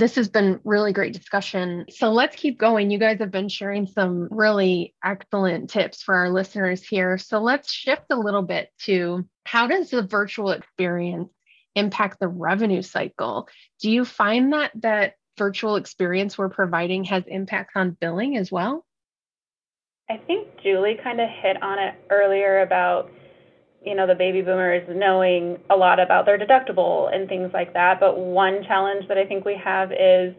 This 0.00 0.14
has 0.14 0.30
been 0.30 0.60
really 0.64 0.94
great 0.94 1.12
discussion. 1.12 1.84
So 1.90 2.10
let's 2.10 2.34
keep 2.34 2.58
going. 2.58 2.90
You 2.90 2.98
guys 2.98 3.18
have 3.18 3.30
been 3.30 3.50
sharing 3.50 3.86
some 3.86 4.28
really 4.30 4.94
excellent 5.04 5.68
tips 5.68 6.02
for 6.02 6.14
our 6.14 6.30
listeners 6.30 6.82
here. 6.82 7.18
So 7.18 7.38
let's 7.38 7.70
shift 7.70 8.04
a 8.08 8.16
little 8.16 8.40
bit 8.40 8.70
to 8.84 9.28
how 9.44 9.66
does 9.66 9.90
the 9.90 10.00
virtual 10.02 10.52
experience 10.52 11.28
impact 11.74 12.18
the 12.18 12.28
revenue 12.28 12.80
cycle? 12.80 13.46
Do 13.82 13.90
you 13.90 14.06
find 14.06 14.54
that 14.54 14.72
that 14.76 15.16
virtual 15.36 15.76
experience 15.76 16.38
we're 16.38 16.48
providing 16.48 17.04
has 17.04 17.24
impact 17.26 17.72
on 17.74 17.90
billing 18.00 18.38
as 18.38 18.50
well? 18.50 18.86
I 20.08 20.16
think 20.16 20.48
Julie 20.62 20.98
kind 21.04 21.20
of 21.20 21.28
hit 21.28 21.62
on 21.62 21.78
it 21.78 21.94
earlier 22.08 22.62
about 22.62 23.10
you 23.84 23.94
know 23.94 24.06
the 24.06 24.14
baby 24.14 24.42
boomers 24.42 24.82
knowing 24.88 25.58
a 25.70 25.76
lot 25.76 26.00
about 26.00 26.26
their 26.26 26.38
deductible 26.38 27.14
and 27.14 27.28
things 27.28 27.50
like 27.52 27.72
that. 27.72 28.00
But 28.00 28.18
one 28.18 28.64
challenge 28.66 29.08
that 29.08 29.18
i 29.18 29.24
think 29.24 29.44
we 29.44 29.58
have 29.62 29.92
is 29.92 30.34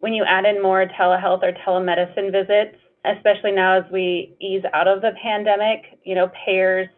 when 0.00 0.12
you 0.12 0.24
add 0.26 0.44
in 0.44 0.62
more 0.62 0.86
telehealth 0.98 1.42
or 1.42 1.52
telemedicine 1.66 2.32
visits 2.32 2.76
especially 3.04 3.52
now 3.52 3.78
as 3.78 3.84
we 3.92 4.34
ease 4.40 4.62
out 4.74 4.88
of 4.88 5.00
the 5.00 5.12
pandemic 5.22 5.98
you 6.04 6.14
know 6.14 6.30
payers 6.44 6.88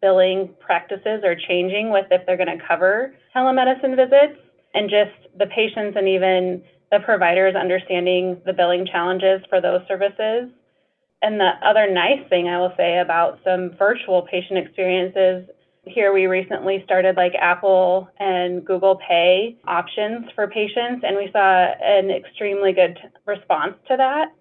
billing 0.00 0.54
practices 0.60 1.22
are 1.24 1.34
changing 1.48 1.90
with 1.90 2.06
if 2.10 2.24
they're 2.26 2.36
going 2.36 2.58
to 2.58 2.64
cover 2.66 3.14
telemedicine 3.34 3.96
visits. 3.96 4.38
And 4.74 4.90
just 4.90 5.10
the 5.38 5.46
patients 5.46 5.96
and 5.96 6.08
even 6.08 6.62
the 6.92 7.00
providers 7.00 7.54
understanding 7.56 8.40
the 8.44 8.52
billing 8.52 8.86
challenges 8.86 9.40
for 9.48 9.60
those 9.60 9.80
services 9.88 10.50
and 11.22 11.40
the 11.40 11.52
other 11.62 11.90
nice 11.90 12.26
thing 12.28 12.48
I 12.48 12.58
will 12.58 12.72
say 12.76 12.98
about 12.98 13.40
some 13.44 13.70
virtual 13.78 14.22
patient 14.22 14.58
experiences 14.58 15.48
here 15.86 16.12
we 16.12 16.26
recently 16.26 16.82
started 16.84 17.16
like 17.16 17.32
Apple 17.40 18.08
and 18.18 18.64
Google 18.64 18.98
Pay 19.08 19.56
options 19.66 20.26
for 20.34 20.48
patients, 20.48 21.04
and 21.06 21.16
we 21.16 21.30
saw 21.32 21.72
an 21.80 22.10
extremely 22.10 22.72
good 22.72 22.98
response 23.24 23.74
to 23.88 23.96
that. 23.96 24.32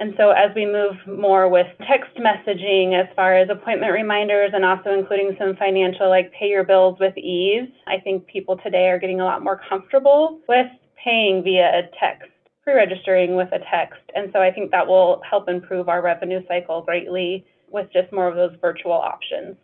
And 0.00 0.14
so, 0.16 0.30
as 0.30 0.50
we 0.56 0.66
move 0.66 0.94
more 1.06 1.48
with 1.48 1.68
text 1.86 2.10
messaging 2.16 3.00
as 3.00 3.06
far 3.14 3.36
as 3.36 3.48
appointment 3.48 3.92
reminders 3.92 4.50
and 4.52 4.64
also 4.64 4.92
including 4.92 5.36
some 5.38 5.54
financial, 5.56 6.08
like 6.08 6.32
pay 6.32 6.48
your 6.48 6.64
bills 6.64 6.98
with 6.98 7.16
ease, 7.16 7.68
I 7.86 7.98
think 8.02 8.26
people 8.26 8.56
today 8.56 8.88
are 8.88 8.98
getting 8.98 9.20
a 9.20 9.24
lot 9.24 9.44
more 9.44 9.60
comfortable 9.68 10.40
with 10.48 10.66
paying 11.02 11.44
via 11.44 11.82
text 12.00 12.33
pre-registering 12.64 13.36
with 13.36 13.52
a 13.52 13.60
text. 13.70 14.00
And 14.14 14.30
so 14.32 14.40
I 14.40 14.50
think 14.50 14.70
that 14.70 14.86
will 14.86 15.22
help 15.28 15.48
improve 15.48 15.88
our 15.88 16.02
revenue 16.02 16.40
cycle 16.48 16.82
greatly 16.82 17.46
with 17.70 17.92
just 17.92 18.12
more 18.12 18.26
of 18.26 18.34
those 18.34 18.56
virtual 18.60 18.92
options. 18.92 19.56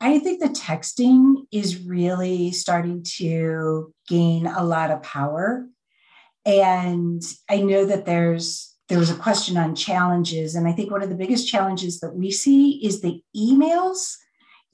I 0.00 0.18
think 0.18 0.40
the 0.40 0.48
texting 0.48 1.46
is 1.50 1.82
really 1.82 2.52
starting 2.52 3.02
to 3.16 3.92
gain 4.08 4.46
a 4.46 4.64
lot 4.64 4.90
of 4.90 5.02
power. 5.02 5.66
And 6.44 7.22
I 7.48 7.58
know 7.58 7.84
that 7.84 8.06
there's 8.06 8.74
there 8.88 8.98
was 8.98 9.10
a 9.10 9.14
question 9.14 9.58
on 9.58 9.74
challenges. 9.74 10.54
And 10.54 10.66
I 10.66 10.72
think 10.72 10.90
one 10.90 11.02
of 11.02 11.10
the 11.10 11.14
biggest 11.14 11.46
challenges 11.46 12.00
that 12.00 12.14
we 12.14 12.30
see 12.30 12.80
is 12.82 13.02
the 13.02 13.22
emails 13.36 14.16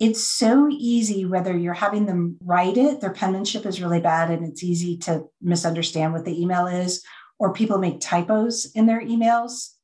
it's 0.00 0.24
so 0.24 0.68
easy 0.70 1.24
whether 1.24 1.56
you're 1.56 1.72
having 1.72 2.06
them 2.06 2.36
write 2.42 2.76
it 2.76 3.00
their 3.00 3.12
penmanship 3.12 3.64
is 3.64 3.80
really 3.80 4.00
bad 4.00 4.30
and 4.30 4.44
it's 4.44 4.62
easy 4.62 4.96
to 4.96 5.24
misunderstand 5.40 6.12
what 6.12 6.24
the 6.24 6.42
email 6.42 6.66
is 6.66 7.04
or 7.38 7.52
people 7.52 7.78
make 7.78 8.00
typos 8.00 8.70
in 8.74 8.86
their 8.86 9.00
emails 9.00 9.74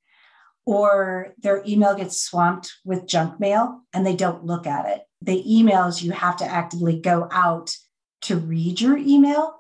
or 0.66 1.35
their 1.38 1.62
email 1.66 1.94
gets 1.94 2.20
swamped 2.20 2.73
with 2.85 3.07
junk 3.07 3.40
mail 3.40 3.81
and 3.92 4.07
they 4.07 4.14
don't 4.14 4.44
look 4.44 4.66
at 4.66 4.87
it. 4.87 5.03
The 5.23 5.42
emails 5.42 6.03
you 6.03 6.12
have 6.12 6.37
to 6.38 6.44
actively 6.44 7.01
go 7.01 7.29
out 7.31 7.75
to 8.23 8.37
read 8.37 8.81
your 8.81 8.96
email. 8.96 9.57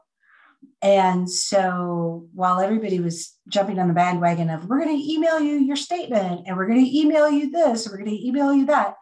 And 0.82 1.28
so 1.28 2.28
while 2.32 2.60
everybody 2.60 3.00
was 3.00 3.34
jumping 3.48 3.78
on 3.78 3.88
the 3.88 3.94
bandwagon 3.94 4.50
of 4.50 4.66
we're 4.66 4.84
going 4.84 4.96
to 4.96 5.12
email 5.12 5.40
you 5.40 5.56
your 5.58 5.76
statement 5.76 6.42
and 6.46 6.56
we're 6.56 6.66
going 6.66 6.84
to 6.84 6.98
email 6.98 7.28
you 7.28 7.50
this 7.50 7.88
we're 7.88 7.98
going 7.98 8.08
to 8.08 8.26
email 8.26 8.54
you 8.54 8.66
that 8.66 8.94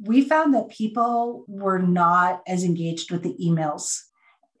we 0.00 0.22
found 0.22 0.54
that 0.54 0.68
people 0.68 1.44
were 1.48 1.78
not 1.78 2.42
as 2.46 2.64
engaged 2.64 3.10
with 3.10 3.22
the 3.22 3.36
emails. 3.42 3.98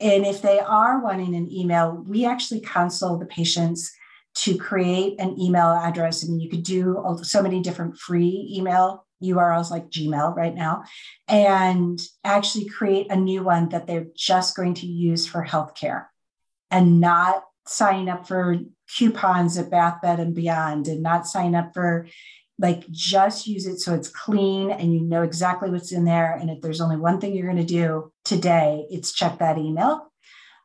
And 0.00 0.26
if 0.26 0.42
they 0.42 0.58
are 0.58 1.02
wanting 1.02 1.34
an 1.34 1.50
email, 1.50 2.04
we 2.06 2.26
actually 2.26 2.60
counsel 2.60 3.18
the 3.18 3.26
patients 3.26 3.92
to 4.34 4.56
create 4.56 5.20
an 5.20 5.38
email 5.40 5.68
address. 5.68 6.24
I 6.24 6.28
mean, 6.28 6.40
you 6.40 6.48
could 6.48 6.64
do 6.64 7.16
so 7.22 7.42
many 7.42 7.60
different 7.60 7.98
free 7.98 8.52
email 8.56 9.06
URLs 9.22 9.70
like 9.70 9.88
Gmail 9.90 10.34
right 10.34 10.54
now, 10.54 10.82
and 11.28 12.00
actually 12.24 12.68
create 12.68 13.10
a 13.10 13.16
new 13.16 13.42
one 13.42 13.68
that 13.68 13.86
they're 13.86 14.08
just 14.16 14.56
going 14.56 14.74
to 14.74 14.86
use 14.86 15.26
for 15.26 15.46
healthcare 15.46 16.06
and 16.70 17.00
not 17.00 17.44
sign 17.66 18.08
up 18.08 18.26
for 18.26 18.56
coupons 18.96 19.56
at 19.56 19.70
Bath 19.70 20.02
Bed 20.02 20.18
and 20.18 20.34
Beyond 20.34 20.88
and 20.88 21.02
not 21.02 21.26
sign 21.26 21.54
up 21.54 21.72
for 21.72 22.08
like 22.58 22.88
just 22.90 23.46
use 23.46 23.66
it 23.66 23.80
so 23.80 23.94
it's 23.94 24.08
clean 24.08 24.70
and 24.70 24.94
you 24.94 25.00
know 25.00 25.22
exactly 25.22 25.70
what's 25.70 25.92
in 25.92 26.04
there. 26.04 26.34
And 26.34 26.50
if 26.50 26.60
there's 26.60 26.80
only 26.80 26.96
one 26.96 27.20
thing 27.20 27.34
you're 27.34 27.50
going 27.50 27.56
to 27.56 27.64
do 27.64 28.12
today, 28.24 28.86
it's 28.90 29.12
check 29.12 29.38
that 29.38 29.58
email. 29.58 30.12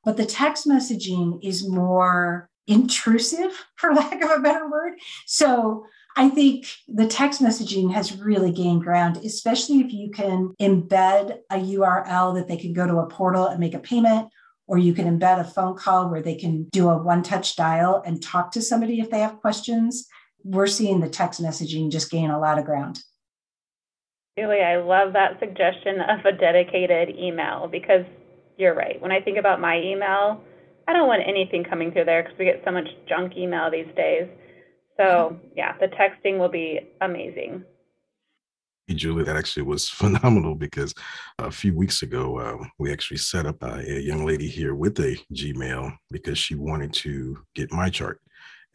But 0.06 0.18
the 0.18 0.26
text 0.26 0.68
messaging 0.68 1.44
is 1.44 1.68
more 1.68 2.50
intrusive, 2.68 3.52
for 3.76 3.94
lack 3.94 4.22
of 4.22 4.30
a 4.30 4.40
better 4.40 4.70
word. 4.70 4.94
So 5.26 5.86
I 6.16 6.30
think 6.30 6.68
the 6.88 7.08
text 7.08 7.42
messaging 7.42 7.94
has 7.94 8.18
really 8.18 8.52
gained 8.52 8.84
ground, 8.84 9.18
especially 9.18 9.80
if 9.82 9.94
you 9.94 10.10
can 10.10 10.54
embed 10.60 11.38
a 11.52 11.58
URL 11.58 12.36
that 12.36 12.48
they 12.48 12.58
can 12.58 12.74
go 12.74 12.88
to 12.88 13.00
a 13.00 13.08
portal 13.08 13.48
and 13.48 13.60
make 13.60 13.76
a 13.76 13.80
payment, 13.80 14.30
or 14.66 14.78
you 14.78 14.94
can 14.94 15.06
embed 15.06 15.40
a 15.40 15.44
phone 15.44 15.78
call 15.78 16.10
where 16.10 16.22
they 16.22 16.36
can 16.36 16.68
do 16.72 16.90
a 16.90 16.98
one 16.98 17.22
touch 17.22 17.56
dial 17.56 18.02
and 18.06 18.22
talk 18.22 18.52
to 18.52 18.62
somebody 18.62 19.00
if 19.00 19.10
they 19.10 19.20
have 19.20 19.40
questions 19.40 20.08
we're 20.48 20.68
seeing 20.68 21.02
the 21.02 21.10
text 21.10 21.42
messaging 21.42 21.92
just 21.92 22.10
gain 22.10 22.30
a 22.30 22.40
lot 22.40 22.58
of 22.58 22.66
ground. 22.66 23.04
Really, 24.38 24.62
I 24.62 24.78
love 24.78 25.14
that 25.14 25.40
suggestion 25.40 26.00
of 26.00 26.26
a 26.26 26.32
dedicated 26.32 27.16
email 27.18 27.68
because 27.68 28.06
you're 28.58 28.76
right. 28.76 29.02
When 29.02 29.12
I 29.12 29.20
think 29.20 29.38
about 29.38 29.60
my 29.60 29.78
email, 29.80 30.42
I 30.88 30.94
don't 30.94 31.08
want 31.08 31.24
anything 31.28 31.64
coming 31.64 31.92
through 31.92 32.06
there 32.06 32.24
because 32.24 32.38
we 32.40 32.46
get 32.46 32.62
so 32.64 32.72
much 32.72 32.88
junk 33.10 33.34
email 33.36 33.70
these 33.70 33.94
days. 33.96 34.28
So, 34.96 35.38
yeah, 35.56 35.78
the 35.80 35.88
texting 35.88 36.40
will 36.40 36.50
be 36.50 36.80
amazing. 37.02 37.64
Hey, 38.88 38.94
Julie, 38.94 39.26
that 39.26 39.36
actually 39.36 39.64
was 39.64 39.90
phenomenal 39.90 40.56
because 40.56 40.94
a 41.40 41.52
few 41.52 41.76
weeks 41.76 42.04
ago, 42.04 42.40
uh, 42.40 42.66
we 42.80 42.92
actually 42.92 43.18
set 43.18 43.46
up 43.46 43.62
uh, 43.62 43.82
a 43.86 44.00
young 44.00 44.26
lady 44.26 44.48
here 44.48 44.76
with 44.76 44.98
a 45.00 45.18
Gmail 45.34 45.98
because 46.10 46.38
she 46.38 46.56
wanted 46.56 46.94
to 46.94 47.38
get 47.54 47.70
MyChart. 47.72 48.16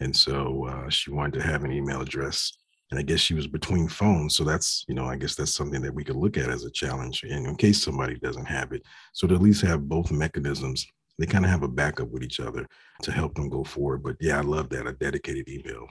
And 0.03 0.15
so 0.15 0.67
uh, 0.67 0.91
she 0.91 1.13
wanted 1.13 1.39
to 1.39 1.47
have 1.47 1.63
an 1.63 1.73
email 1.73 2.01
address. 2.01 2.53
And 2.91 2.99
I 2.99 3.03
guess 3.03 3.21
she 3.21 3.35
was 3.35 3.47
between 3.47 3.89
phones. 3.89 4.37
So 4.37 4.45
that's, 4.45 4.85
you 4.89 4.95
know, 4.95 5.07
I 5.07 5.17
guess 5.17 5.35
that's 5.35 5.55
something 5.55 5.81
that 5.81 5.95
we 5.95 6.05
could 6.05 6.17
look 6.17 6.37
at 6.37 6.51
as 6.51 6.65
a 6.65 6.71
challenge 6.71 7.23
in, 7.23 7.47
in 7.47 7.57
case 7.57 7.83
somebody 7.83 8.17
doesn't 8.17 8.45
have 8.45 8.73
it. 8.73 8.83
So 9.13 9.27
to 9.27 9.35
at 9.35 9.41
least 9.41 9.63
have 9.63 9.89
both 9.89 10.11
mechanisms, 10.11 10.87
they 11.19 11.27
kind 11.27 11.45
of 11.45 11.51
have 11.51 11.63
a 11.63 11.69
backup 11.69 12.11
with 12.11 12.23
each 12.23 12.41
other 12.41 12.67
to 13.03 13.13
help 13.13 13.35
them 13.35 13.49
go 13.49 13.65
forward. 13.65 14.03
But 14.03 14.17
yeah, 14.21 14.39
I 14.39 14.43
love 14.43 14.69
that 14.71 14.87
a 14.87 14.93
dedicated 14.93 15.49
email. 15.49 15.87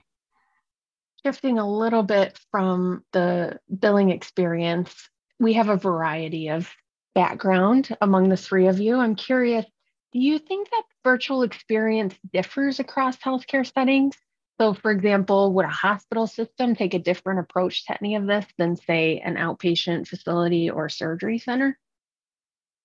Shifting 1.25 1.57
a 1.57 1.67
little 1.69 2.03
bit 2.03 2.37
from 2.51 3.03
the 3.13 3.59
billing 3.79 4.09
experience, 4.09 4.93
we 5.39 5.53
have 5.53 5.69
a 5.69 5.77
variety 5.77 6.49
of 6.49 6.69
background 7.15 7.95
among 8.01 8.29
the 8.29 8.37
three 8.37 8.67
of 8.67 8.79
you. 8.79 8.97
I'm 8.97 9.15
curious 9.15 9.65
do 10.11 10.19
you 10.19 10.39
think 10.39 10.69
that 10.69 10.83
virtual 11.03 11.43
experience 11.43 12.15
differs 12.33 12.79
across 12.79 13.17
healthcare 13.17 13.71
settings? 13.71 14.15
So, 14.59 14.73
for 14.73 14.91
example, 14.91 15.53
would 15.53 15.65
a 15.65 15.69
hospital 15.69 16.27
system 16.27 16.75
take 16.75 16.93
a 16.93 16.99
different 16.99 17.39
approach 17.39 17.85
to 17.87 17.97
any 17.99 18.15
of 18.15 18.27
this 18.27 18.45
than, 18.57 18.75
say, 18.75 19.19
an 19.19 19.35
outpatient 19.35 20.07
facility 20.07 20.69
or 20.69 20.89
surgery 20.89 21.39
center? 21.39 21.79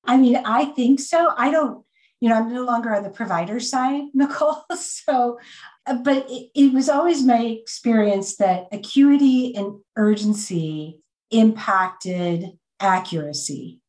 I 0.04 0.16
mean, 0.16 0.36
I 0.36 0.66
think 0.66 1.00
so. 1.00 1.32
I 1.36 1.50
don't, 1.50 1.84
you 2.20 2.28
know, 2.28 2.36
I'm 2.36 2.52
no 2.52 2.64
longer 2.64 2.94
on 2.94 3.02
the 3.02 3.10
provider 3.10 3.60
side, 3.60 4.04
Nicole. 4.14 4.64
So, 4.74 5.38
but 6.02 6.26
it, 6.30 6.50
it 6.54 6.72
was 6.72 6.88
always 6.88 7.24
my 7.24 7.40
experience 7.40 8.36
that 8.36 8.68
acuity 8.72 9.54
and 9.54 9.80
urgency 9.96 11.00
impacted 11.30 12.52
accuracy 12.80 13.80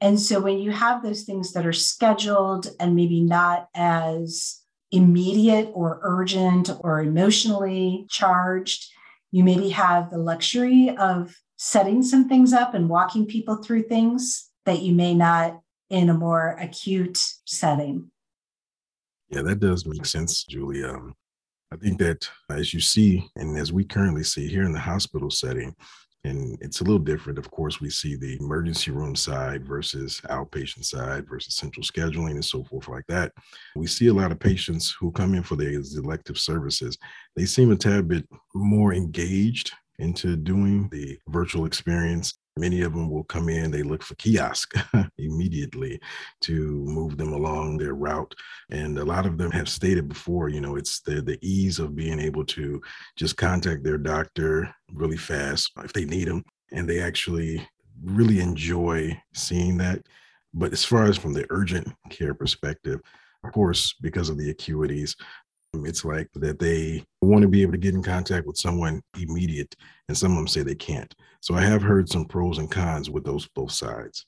And 0.00 0.20
so 0.20 0.40
when 0.40 0.58
you 0.58 0.70
have 0.70 1.02
those 1.02 1.22
things 1.22 1.52
that 1.52 1.66
are 1.66 1.72
scheduled 1.72 2.68
and 2.78 2.94
maybe 2.94 3.20
not 3.20 3.68
as 3.74 4.60
immediate 4.92 5.70
or 5.72 6.00
urgent 6.02 6.70
or 6.80 7.00
emotionally 7.00 8.06
charged, 8.10 8.86
you 9.32 9.44
maybe 9.44 9.70
have 9.70 10.10
the 10.10 10.18
luxury 10.18 10.94
of 10.96 11.34
setting 11.56 12.02
some 12.02 12.28
things 12.28 12.52
up 12.52 12.74
and 12.74 12.88
walking 12.88 13.26
people 13.26 13.56
through 13.56 13.82
things 13.82 14.50
that 14.66 14.82
you 14.82 14.92
may 14.92 15.14
not 15.14 15.60
in 15.90 16.08
a 16.08 16.14
more 16.14 16.56
acute 16.60 17.18
setting. 17.44 18.10
Yeah, 19.28 19.42
that 19.42 19.60
does 19.60 19.86
make 19.86 20.06
sense, 20.06 20.44
Julie. 20.44 20.84
Um, 20.84 21.14
I 21.72 21.76
think 21.76 21.98
that 21.98 22.28
as 22.50 22.72
you 22.72 22.80
see, 22.80 23.28
and 23.36 23.56
as 23.56 23.72
we 23.72 23.84
currently 23.84 24.22
see 24.22 24.48
here 24.48 24.62
in 24.62 24.72
the 24.72 24.78
hospital 24.78 25.30
setting, 25.30 25.74
and 26.24 26.58
it's 26.60 26.80
a 26.80 26.84
little 26.84 26.98
different. 26.98 27.38
Of 27.38 27.50
course, 27.50 27.80
we 27.80 27.90
see 27.90 28.16
the 28.16 28.36
emergency 28.40 28.90
room 28.90 29.14
side 29.14 29.64
versus 29.66 30.20
outpatient 30.30 30.84
side 30.84 31.28
versus 31.28 31.54
central 31.54 31.84
scheduling 31.84 32.32
and 32.32 32.44
so 32.44 32.64
forth 32.64 32.88
like 32.88 33.06
that. 33.08 33.32
We 33.76 33.86
see 33.86 34.06
a 34.08 34.14
lot 34.14 34.32
of 34.32 34.38
patients 34.38 34.96
who 34.98 35.12
come 35.12 35.34
in 35.34 35.42
for 35.42 35.56
their 35.56 35.70
elective 35.70 36.38
services. 36.38 36.96
They 37.36 37.44
seem 37.44 37.70
a 37.70 37.76
tad 37.76 38.08
bit 38.08 38.26
more 38.54 38.94
engaged 38.94 39.72
into 39.98 40.36
doing 40.36 40.88
the 40.90 41.18
virtual 41.28 41.66
experience 41.66 42.34
Many 42.56 42.82
of 42.82 42.92
them 42.92 43.10
will 43.10 43.24
come 43.24 43.48
in, 43.48 43.72
they 43.72 43.82
look 43.82 44.02
for 44.02 44.14
kiosk 44.14 44.74
immediately 45.18 46.00
to 46.42 46.84
move 46.84 47.16
them 47.16 47.32
along 47.32 47.78
their 47.78 47.94
route. 47.94 48.32
And 48.70 48.96
a 48.96 49.04
lot 49.04 49.26
of 49.26 49.38
them 49.38 49.50
have 49.50 49.68
stated 49.68 50.08
before, 50.08 50.48
you 50.48 50.60
know, 50.60 50.76
it's 50.76 51.00
the, 51.00 51.20
the 51.20 51.38
ease 51.42 51.80
of 51.80 51.96
being 51.96 52.20
able 52.20 52.44
to 52.46 52.80
just 53.16 53.36
contact 53.36 53.82
their 53.82 53.98
doctor 53.98 54.72
really 54.92 55.16
fast 55.16 55.72
if 55.82 55.92
they 55.92 56.04
need 56.04 56.28
them. 56.28 56.44
And 56.70 56.88
they 56.88 57.00
actually 57.00 57.66
really 58.04 58.38
enjoy 58.38 59.20
seeing 59.34 59.76
that. 59.78 60.06
But 60.52 60.72
as 60.72 60.84
far 60.84 61.06
as 61.06 61.18
from 61.18 61.32
the 61.32 61.46
urgent 61.50 61.88
care 62.10 62.34
perspective, 62.34 63.00
of 63.44 63.52
course, 63.52 63.94
because 64.00 64.28
of 64.28 64.38
the 64.38 64.54
acuities, 64.54 65.16
it's 65.84 66.04
like 66.04 66.28
that 66.34 66.58
they 66.58 67.02
want 67.22 67.42
to 67.42 67.48
be 67.48 67.62
able 67.62 67.72
to 67.72 67.78
get 67.78 67.94
in 67.94 68.02
contact 68.02 68.46
with 68.46 68.56
someone 68.56 69.02
immediate, 69.20 69.74
and 70.08 70.16
some 70.16 70.32
of 70.32 70.36
them 70.36 70.48
say 70.48 70.62
they 70.62 70.74
can't. 70.74 71.14
So 71.40 71.54
I 71.54 71.62
have 71.62 71.82
heard 71.82 72.08
some 72.08 72.24
pros 72.24 72.58
and 72.58 72.70
cons 72.70 73.10
with 73.10 73.24
those 73.24 73.48
both 73.48 73.72
sides. 73.72 74.26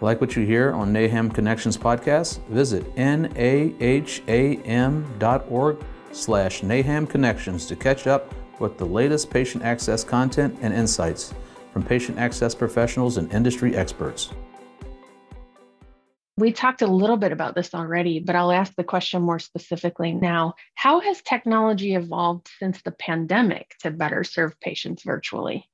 Like 0.00 0.20
what 0.20 0.36
you 0.36 0.44
hear 0.44 0.72
on 0.72 0.92
NAHAM 0.92 1.34
Connections 1.34 1.78
podcast? 1.78 2.44
Visit 2.48 2.84
naham.org 2.96 3.36
slash 6.12 6.60
NAHAM 6.60 7.08
Connections 7.08 7.66
to 7.66 7.76
catch 7.76 8.06
up 8.06 8.34
with 8.60 8.76
the 8.78 8.84
latest 8.84 9.30
patient 9.30 9.64
access 9.64 10.04
content 10.04 10.58
and 10.60 10.74
insights 10.74 11.32
from 11.72 11.82
patient 11.82 12.18
access 12.18 12.54
professionals 12.54 13.16
and 13.16 13.32
industry 13.32 13.76
experts. 13.76 14.32
We 16.38 16.52
talked 16.52 16.82
a 16.82 16.86
little 16.86 17.16
bit 17.16 17.32
about 17.32 17.54
this 17.54 17.74
already, 17.74 18.20
but 18.20 18.36
I'll 18.36 18.52
ask 18.52 18.74
the 18.74 18.84
question 18.84 19.22
more 19.22 19.38
specifically 19.38 20.12
now. 20.12 20.54
How 20.74 21.00
has 21.00 21.22
technology 21.22 21.94
evolved 21.94 22.50
since 22.58 22.82
the 22.82 22.90
pandemic 22.90 23.74
to 23.80 23.90
better 23.90 24.22
serve 24.22 24.60
patients 24.60 25.02
virtually? 25.02 25.66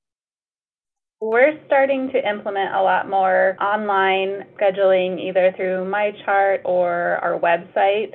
We're 1.20 1.58
starting 1.66 2.10
to 2.12 2.28
implement 2.28 2.74
a 2.74 2.82
lot 2.82 3.08
more 3.08 3.56
online 3.60 4.44
scheduling 4.56 5.20
either 5.20 5.52
through 5.56 5.84
MyChart 5.90 6.60
or 6.64 7.18
our 7.22 7.38
website 7.38 8.14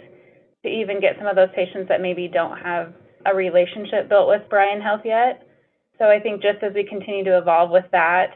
to 0.64 0.70
even 0.70 1.02
get 1.02 1.18
some 1.18 1.28
of 1.28 1.36
those 1.36 1.50
patients 1.54 1.90
that 1.90 2.02
maybe 2.02 2.28
don't 2.28 2.58
have 2.58 2.94
a 3.26 3.36
relationship 3.36 4.08
built 4.08 4.28
with 4.30 4.50
Bryan 4.50 4.82
Health 4.82 5.02
yet. 5.04 5.48
So 6.00 6.06
I 6.06 6.20
think 6.20 6.42
just 6.42 6.64
as 6.64 6.74
we 6.74 6.84
continue 6.84 7.24
to 7.26 7.38
evolve 7.38 7.72
with 7.72 7.86
that, 7.92 8.36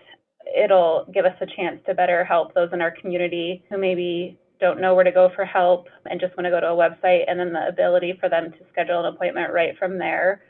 it'll 0.55 1.05
give 1.13 1.25
us 1.25 1.35
a 1.41 1.45
chance 1.45 1.79
to 1.85 1.93
better 1.93 2.23
help 2.23 2.53
those 2.53 2.69
in 2.73 2.81
our 2.81 2.91
community 2.91 3.63
who 3.69 3.77
maybe 3.77 4.37
don't 4.59 4.79
know 4.79 4.93
where 4.93 5.03
to 5.03 5.11
go 5.11 5.29
for 5.35 5.43
help 5.43 5.87
and 6.05 6.19
just 6.19 6.37
want 6.37 6.45
to 6.45 6.51
go 6.51 6.59
to 6.59 6.67
a 6.67 6.69
website 6.69 7.23
and 7.27 7.39
then 7.39 7.51
the 7.51 7.67
ability 7.67 8.13
for 8.19 8.29
them 8.29 8.51
to 8.51 8.57
schedule 8.71 8.99
an 8.99 9.13
appointment 9.13 9.51
right 9.51 9.77
from 9.77 9.97
there 9.97 10.41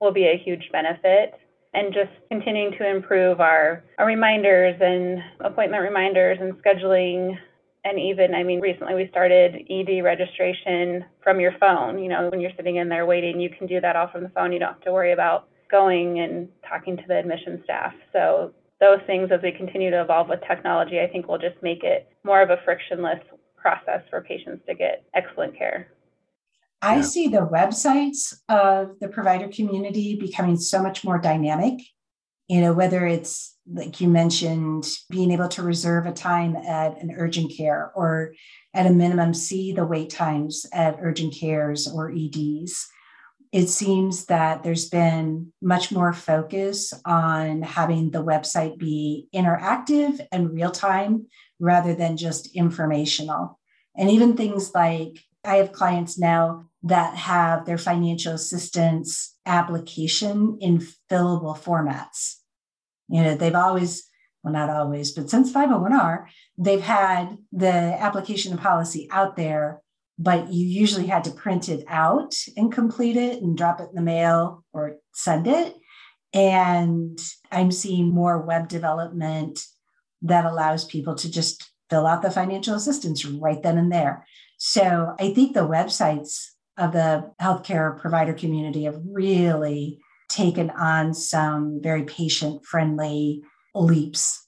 will 0.00 0.12
be 0.12 0.26
a 0.26 0.42
huge 0.44 0.68
benefit. 0.72 1.34
And 1.72 1.94
just 1.94 2.10
continuing 2.28 2.72
to 2.78 2.90
improve 2.90 3.40
our, 3.40 3.84
our 3.98 4.06
reminders 4.06 4.74
and 4.80 5.22
appointment 5.38 5.84
reminders 5.84 6.38
and 6.40 6.54
scheduling. 6.54 7.38
And 7.84 7.98
even 7.98 8.34
i 8.34 8.42
mean 8.42 8.60
recently 8.60 8.94
we 8.94 9.08
started 9.08 9.54
ed 9.70 10.02
registration 10.02 11.04
from 11.22 11.38
your 11.38 11.52
phone. 11.60 12.02
You 12.02 12.08
know 12.08 12.28
when 12.28 12.40
you're 12.40 12.50
sitting 12.56 12.76
in 12.76 12.88
there 12.88 13.06
waiting 13.06 13.40
you 13.40 13.48
can 13.48 13.66
do 13.66 13.80
that 13.80 13.96
all 13.96 14.08
from 14.08 14.24
the 14.24 14.28
phone. 14.30 14.52
You 14.52 14.58
don't 14.58 14.72
have 14.74 14.82
to 14.82 14.92
worry 14.92 15.12
about 15.12 15.48
going 15.70 16.18
and 16.18 16.48
talking 16.68 16.96
to 16.96 17.04
the 17.06 17.18
admission 17.18 17.60
staff. 17.64 17.94
So 18.12 18.52
those 18.80 19.00
things 19.06 19.30
as 19.30 19.40
we 19.42 19.52
continue 19.52 19.90
to 19.90 20.00
evolve 20.00 20.28
with 20.28 20.40
technology, 20.48 21.00
I 21.00 21.06
think 21.06 21.28
will 21.28 21.38
just 21.38 21.62
make 21.62 21.84
it 21.84 22.08
more 22.24 22.42
of 22.42 22.50
a 22.50 22.58
frictionless 22.64 23.20
process 23.56 24.02
for 24.08 24.22
patients 24.22 24.62
to 24.66 24.74
get 24.74 25.04
excellent 25.14 25.56
care. 25.56 25.88
I 26.82 26.96
yeah. 26.96 27.02
see 27.02 27.28
the 27.28 27.46
websites 27.46 28.34
of 28.48 28.98
the 29.00 29.08
provider 29.08 29.48
community 29.48 30.16
becoming 30.18 30.56
so 30.56 30.82
much 30.82 31.04
more 31.04 31.18
dynamic. 31.18 31.80
You 32.48 32.62
know, 32.62 32.72
whether 32.72 33.06
it's 33.06 33.56
like 33.72 34.00
you 34.00 34.08
mentioned, 34.08 34.88
being 35.10 35.30
able 35.30 35.48
to 35.48 35.62
reserve 35.62 36.06
a 36.06 36.12
time 36.12 36.56
at 36.56 37.00
an 37.00 37.14
urgent 37.16 37.52
care 37.56 37.92
or 37.94 38.34
at 38.74 38.86
a 38.86 38.90
minimum 38.90 39.34
see 39.34 39.72
the 39.72 39.84
wait 39.84 40.10
times 40.10 40.66
at 40.72 40.98
urgent 41.00 41.34
cares 41.38 41.86
or 41.86 42.10
EDs 42.10 42.88
it 43.52 43.68
seems 43.68 44.26
that 44.26 44.62
there's 44.62 44.88
been 44.88 45.52
much 45.60 45.90
more 45.90 46.12
focus 46.12 46.92
on 47.04 47.62
having 47.62 48.10
the 48.10 48.24
website 48.24 48.78
be 48.78 49.26
interactive 49.34 50.24
and 50.30 50.52
real 50.52 50.70
time 50.70 51.26
rather 51.58 51.94
than 51.94 52.16
just 52.16 52.54
informational. 52.54 53.58
And 53.96 54.08
even 54.08 54.36
things 54.36 54.72
like 54.72 55.18
I 55.44 55.56
have 55.56 55.72
clients 55.72 56.18
now 56.18 56.66
that 56.84 57.16
have 57.16 57.66
their 57.66 57.78
financial 57.78 58.34
assistance 58.34 59.36
application 59.44 60.58
in 60.60 60.78
fillable 61.10 61.58
formats. 61.58 62.36
You 63.08 63.22
know, 63.22 63.34
they've 63.34 63.54
always, 63.54 64.04
well, 64.44 64.52
not 64.52 64.70
always, 64.70 65.10
but 65.10 65.28
since 65.28 65.52
501R, 65.52 66.26
they've 66.56 66.80
had 66.80 67.36
the 67.52 67.68
application 67.68 68.52
and 68.52 68.60
policy 68.60 69.08
out 69.10 69.36
there 69.36 69.82
but 70.20 70.52
you 70.52 70.66
usually 70.66 71.06
had 71.06 71.24
to 71.24 71.30
print 71.30 71.70
it 71.70 71.82
out 71.88 72.34
and 72.54 72.70
complete 72.70 73.16
it 73.16 73.42
and 73.42 73.56
drop 73.56 73.80
it 73.80 73.88
in 73.88 73.94
the 73.94 74.02
mail 74.02 74.62
or 74.74 74.96
send 75.14 75.46
it. 75.46 75.74
And 76.34 77.18
I'm 77.50 77.72
seeing 77.72 78.12
more 78.12 78.42
web 78.42 78.68
development 78.68 79.64
that 80.20 80.44
allows 80.44 80.84
people 80.84 81.14
to 81.14 81.30
just 81.30 81.70
fill 81.88 82.06
out 82.06 82.20
the 82.20 82.30
financial 82.30 82.74
assistance 82.74 83.24
right 83.24 83.62
then 83.62 83.78
and 83.78 83.90
there. 83.90 84.26
So 84.58 85.16
I 85.18 85.32
think 85.32 85.54
the 85.54 85.66
websites 85.66 86.48
of 86.76 86.92
the 86.92 87.32
healthcare 87.40 87.98
provider 87.98 88.34
community 88.34 88.84
have 88.84 89.00
really 89.10 90.00
taken 90.28 90.68
on 90.68 91.14
some 91.14 91.80
very 91.82 92.02
patient 92.02 92.66
friendly 92.66 93.42
leaps. 93.74 94.46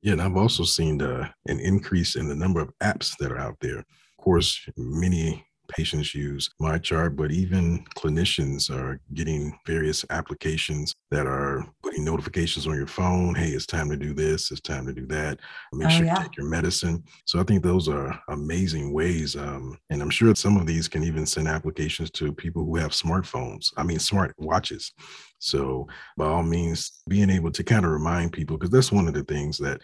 Yeah, 0.00 0.14
and 0.14 0.22
I've 0.22 0.36
also 0.36 0.64
seen 0.64 1.02
uh, 1.02 1.28
an 1.46 1.60
increase 1.60 2.16
in 2.16 2.26
the 2.26 2.34
number 2.34 2.60
of 2.60 2.72
apps 2.82 3.14
that 3.18 3.30
are 3.30 3.38
out 3.38 3.56
there 3.60 3.84
course, 4.26 4.68
many 4.76 5.46
patients 5.68 6.14
use 6.14 6.50
MyChart, 6.60 7.14
but 7.16 7.30
even 7.30 7.84
clinicians 7.96 8.70
are 8.70 9.00
getting 9.14 9.56
various 9.66 10.04
applications 10.10 10.94
that 11.12 11.26
are 11.26 11.64
putting 11.82 12.04
notifications 12.04 12.66
on 12.66 12.74
your 12.74 12.88
phone. 12.88 13.36
Hey, 13.36 13.50
it's 13.50 13.66
time 13.66 13.88
to 13.90 13.96
do 13.96 14.12
this. 14.14 14.50
It's 14.50 14.60
time 14.60 14.84
to 14.86 14.92
do 14.92 15.06
that. 15.06 15.38
Make 15.72 15.86
oh, 15.86 15.90
sure 15.90 16.06
yeah. 16.06 16.18
you 16.18 16.22
take 16.24 16.36
your 16.36 16.48
medicine. 16.48 17.04
So 17.24 17.38
I 17.38 17.44
think 17.44 17.62
those 17.62 17.88
are 17.88 18.20
amazing 18.28 18.92
ways. 18.92 19.36
Um, 19.36 19.78
and 19.90 20.02
I'm 20.02 20.10
sure 20.10 20.34
some 20.34 20.56
of 20.56 20.66
these 20.66 20.88
can 20.88 21.04
even 21.04 21.24
send 21.24 21.46
applications 21.46 22.10
to 22.12 22.32
people 22.32 22.64
who 22.64 22.76
have 22.76 22.90
smartphones. 22.90 23.72
I 23.76 23.84
mean, 23.84 24.00
smart 24.00 24.34
watches. 24.38 24.92
So 25.38 25.86
by 26.16 26.26
all 26.26 26.42
means, 26.42 27.02
being 27.08 27.30
able 27.30 27.52
to 27.52 27.62
kind 27.62 27.84
of 27.84 27.92
remind 27.92 28.32
people, 28.32 28.56
because 28.56 28.70
that's 28.70 28.92
one 28.92 29.06
of 29.06 29.14
the 29.14 29.24
things 29.24 29.58
that 29.58 29.80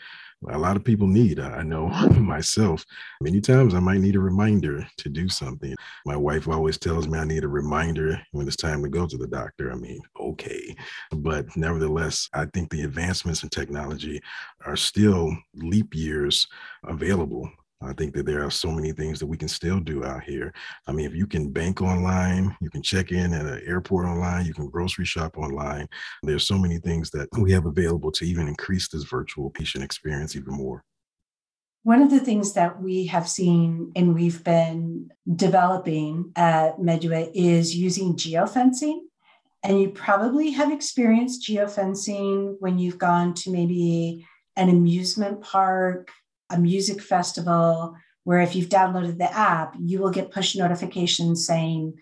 a 0.49 0.59
lot 0.59 0.77
of 0.77 0.85
people 0.85 1.07
need. 1.07 1.39
I 1.39 1.63
know 1.63 1.89
myself, 2.19 2.85
many 3.21 3.41
times 3.41 3.75
I 3.75 3.81
might 3.81 4.01
need 4.01 4.17
a 4.17 4.21
reminder 4.21 4.87
to 4.99 5.09
do 5.09 5.29
something. 5.29 5.75
My 6.07 6.17
wife 6.17 6.49
always 6.49 6.79
tells 6.79 7.09
me 7.09 7.19
I 7.19 7.25
need 7.25 7.45
a 7.45 7.49
reminder 7.49 8.21
when 8.33 8.47
it's 8.47 8.57
time 8.57 8.83
to 8.83 8.89
go 8.89 9.07
to 9.07 9.17
the 9.17 9.27
doctor. 9.27 9.73
I 9.73 9.77
mean, 9.77 10.01
okay. 10.21 10.75
But 11.11 11.57
nevertheless, 11.57 12.29
I 12.33 12.47
think 12.47 12.71
the 12.71 12.83
advancements 12.83 13.43
in 13.43 13.49
technology 13.49 14.21
are 14.65 14.77
still 14.77 15.37
leap 15.55 15.95
years 15.95 16.47
available 16.85 17.51
I 17.85 17.93
think 17.93 18.15
that 18.15 18.27
there 18.27 18.45
are 18.45 18.51
so 18.51 18.71
many 18.71 18.93
things 18.93 19.19
that 19.19 19.27
we 19.27 19.37
can 19.37 19.49
still 19.49 19.81
do 19.81 20.05
out 20.05 20.25
here. 20.25 20.53
I 20.87 20.93
mean, 20.93 21.07
if 21.07 21.15
you 21.15 21.27
can 21.27 21.51
bank 21.51 21.81
online, 21.83 22.57
you 22.61 22.71
can 22.71 22.83
check 22.83 23.13
in 23.13 23.33
at 23.33 23.47
an 23.47 23.63
airport 23.67 24.07
online, 24.07 24.47
you 24.47 24.55
can 24.55 24.69
grocery 24.69 25.05
shop 25.05 25.37
online. 25.37 25.89
There's 26.23 26.47
so 26.47 26.59
many 26.59 26.79
things 26.79 27.11
that 27.11 27.29
we 27.39 27.53
have 27.53 27.67
available 27.67 28.13
to 28.13 28.25
even 28.25 28.49
increase 28.49 28.89
this 28.89 29.05
virtual 29.05 29.51
patient 29.51 29.85
experience 29.85 30.37
even 30.37 30.55
more. 30.55 30.85
One 31.85 32.01
of 32.01 32.11
the 32.11 32.21
things 32.21 32.53
that 32.53 32.81
we 32.81 33.07
have 33.07 33.29
seen 33.29 33.91
and 33.97 34.15
we've 34.15 34.45
been 34.45 35.11
developing 35.35 36.31
at 36.37 36.79
Meduit 36.79 37.33
is 37.35 37.75
using 37.75 38.15
geofencing. 38.15 39.01
And 39.65 39.81
you 39.81 39.91
probably 39.91 40.51
have 40.51 40.73
experienced 40.73 41.49
geofencing 41.49 42.57
when 42.61 42.79
you've 42.79 42.99
gone 42.99 43.35
to 43.35 43.51
maybe 43.51 44.27
an 44.57 44.69
amusement 44.69 45.41
park, 45.41 46.11
a 46.53 46.59
music 46.59 47.01
festival, 47.01 47.97
where 48.25 48.41
if 48.41 48.55
you've 48.55 48.69
downloaded 48.69 49.19
the 49.19 49.33
app, 49.33 49.75
you 49.81 50.01
will 50.01 50.11
get 50.11 50.31
push 50.31 50.55
notifications 50.55 51.47
saying, 51.47 51.95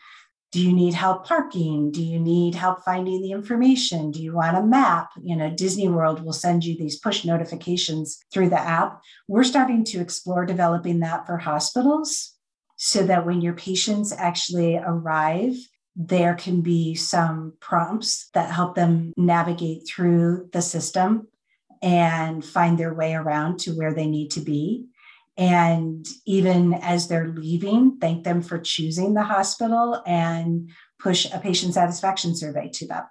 do 0.53 0.61
you 0.61 0.73
need 0.73 0.95
help 0.95 1.27
parking? 1.27 1.93
Do 1.93 2.03
you 2.03 2.19
need 2.19 2.57
help 2.57 2.85
finding 2.85 3.23
the 3.23 3.31
information? 3.31 4.11
Do 4.11 4.21
you 4.21 4.35
want 4.35 4.57
a 4.57 4.63
map? 4.63 5.11
You 5.23 5.37
know, 5.37 5.49
Disney 5.49 5.89
World 5.89 6.25
will 6.25 6.33
send 6.33 6.65
you 6.65 6.77
these 6.77 6.99
push 6.99 7.25
notifications 7.25 8.19
through 8.33 8.51
the 8.51 8.59
app. 8.59 9.01
We're 9.29 9.45
starting 9.45 9.85
to 9.85 10.01
explore 10.01 10.45
developing 10.45 11.01
that 11.01 11.27
for 11.27 11.37
hospitals 11.39 12.35
so 12.77 13.07
that 13.07 13.25
when 13.25 13.41
your 13.41 13.55
patients 13.55 14.13
actually 14.13 14.77
arrive, 14.77 15.55
there 15.95 16.35
can 16.35 16.63
be 16.63 16.95
some 16.95 17.53
prompts 17.61 18.29
that 18.35 18.51
help 18.51 18.75
them 18.75 19.13
navigate 19.17 19.87
through 19.87 20.49
the 20.53 20.63
system 20.63 21.29
and 21.83 22.45
find 22.45 22.79
their 22.79 22.95
way 22.95 23.15
around 23.15 23.59
to 23.61 23.73
where 23.73 23.95
they 23.95 24.07
need 24.07 24.31
to 24.33 24.41
be 24.41 24.87
and 25.41 26.07
even 26.27 26.75
as 26.75 27.09
they're 27.09 27.29
leaving, 27.29 27.97
thank 27.99 28.25
them 28.25 28.43
for 28.43 28.59
choosing 28.59 29.15
the 29.15 29.23
hospital 29.23 30.03
and 30.07 30.71
push 30.99 31.27
a 31.33 31.39
patient 31.39 31.73
satisfaction 31.73 32.37
survey 32.37 32.69
to 32.75 32.87
them. 32.87 33.05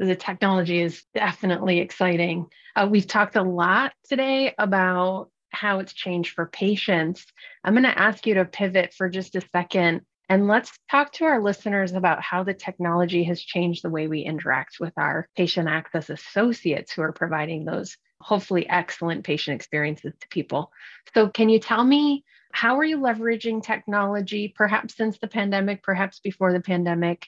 The 0.00 0.16
technology 0.16 0.82
is 0.82 1.04
definitely 1.14 1.78
exciting. 1.78 2.46
Uh, 2.74 2.88
we've 2.90 3.06
talked 3.06 3.36
a 3.36 3.42
lot 3.42 3.92
today 4.08 4.52
about 4.58 5.30
how 5.50 5.78
it's 5.78 5.92
changed 5.92 6.34
for 6.34 6.46
patients. 6.46 7.24
I'm 7.62 7.74
going 7.74 7.84
to 7.84 7.98
ask 7.98 8.26
you 8.26 8.34
to 8.34 8.44
pivot 8.44 8.92
for 8.92 9.08
just 9.08 9.36
a 9.36 9.42
second 9.52 10.00
and 10.28 10.48
let's 10.48 10.72
talk 10.90 11.12
to 11.12 11.24
our 11.24 11.40
listeners 11.40 11.92
about 11.92 12.20
how 12.20 12.42
the 12.42 12.54
technology 12.54 13.24
has 13.24 13.40
changed 13.40 13.82
the 13.82 13.90
way 13.90 14.08
we 14.08 14.22
interact 14.22 14.80
with 14.80 14.92
our 14.96 15.28
patient 15.36 15.68
access 15.68 16.10
associates 16.10 16.92
who 16.92 17.02
are 17.02 17.12
providing 17.12 17.64
those 17.64 17.96
hopefully 18.20 18.68
excellent 18.68 19.24
patient 19.24 19.54
experiences 19.54 20.12
to 20.20 20.28
people. 20.28 20.72
So, 21.14 21.28
can 21.28 21.48
you 21.48 21.60
tell 21.60 21.84
me 21.84 22.24
how 22.52 22.78
are 22.78 22.84
you 22.84 22.98
leveraging 22.98 23.62
technology, 23.62 24.52
perhaps 24.56 24.96
since 24.96 25.18
the 25.18 25.28
pandemic, 25.28 25.82
perhaps 25.82 26.20
before 26.20 26.52
the 26.52 26.60
pandemic, 26.60 27.26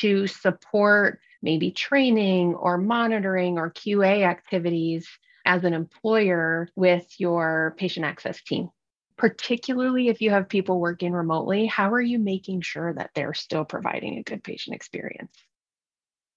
to 0.00 0.26
support 0.26 1.20
maybe 1.40 1.70
training 1.70 2.54
or 2.54 2.76
monitoring 2.76 3.58
or 3.58 3.70
QA 3.70 4.26
activities 4.26 5.08
as 5.46 5.64
an 5.64 5.74
employer 5.74 6.68
with 6.74 7.06
your 7.18 7.74
patient 7.78 8.04
access 8.04 8.42
team? 8.42 8.68
Particularly 9.16 10.08
if 10.08 10.20
you 10.20 10.30
have 10.30 10.48
people 10.48 10.80
working 10.80 11.12
remotely, 11.12 11.66
how 11.66 11.92
are 11.92 12.00
you 12.00 12.18
making 12.18 12.62
sure 12.62 12.92
that 12.94 13.10
they're 13.14 13.34
still 13.34 13.64
providing 13.64 14.18
a 14.18 14.22
good 14.22 14.42
patient 14.42 14.74
experience? 14.74 15.32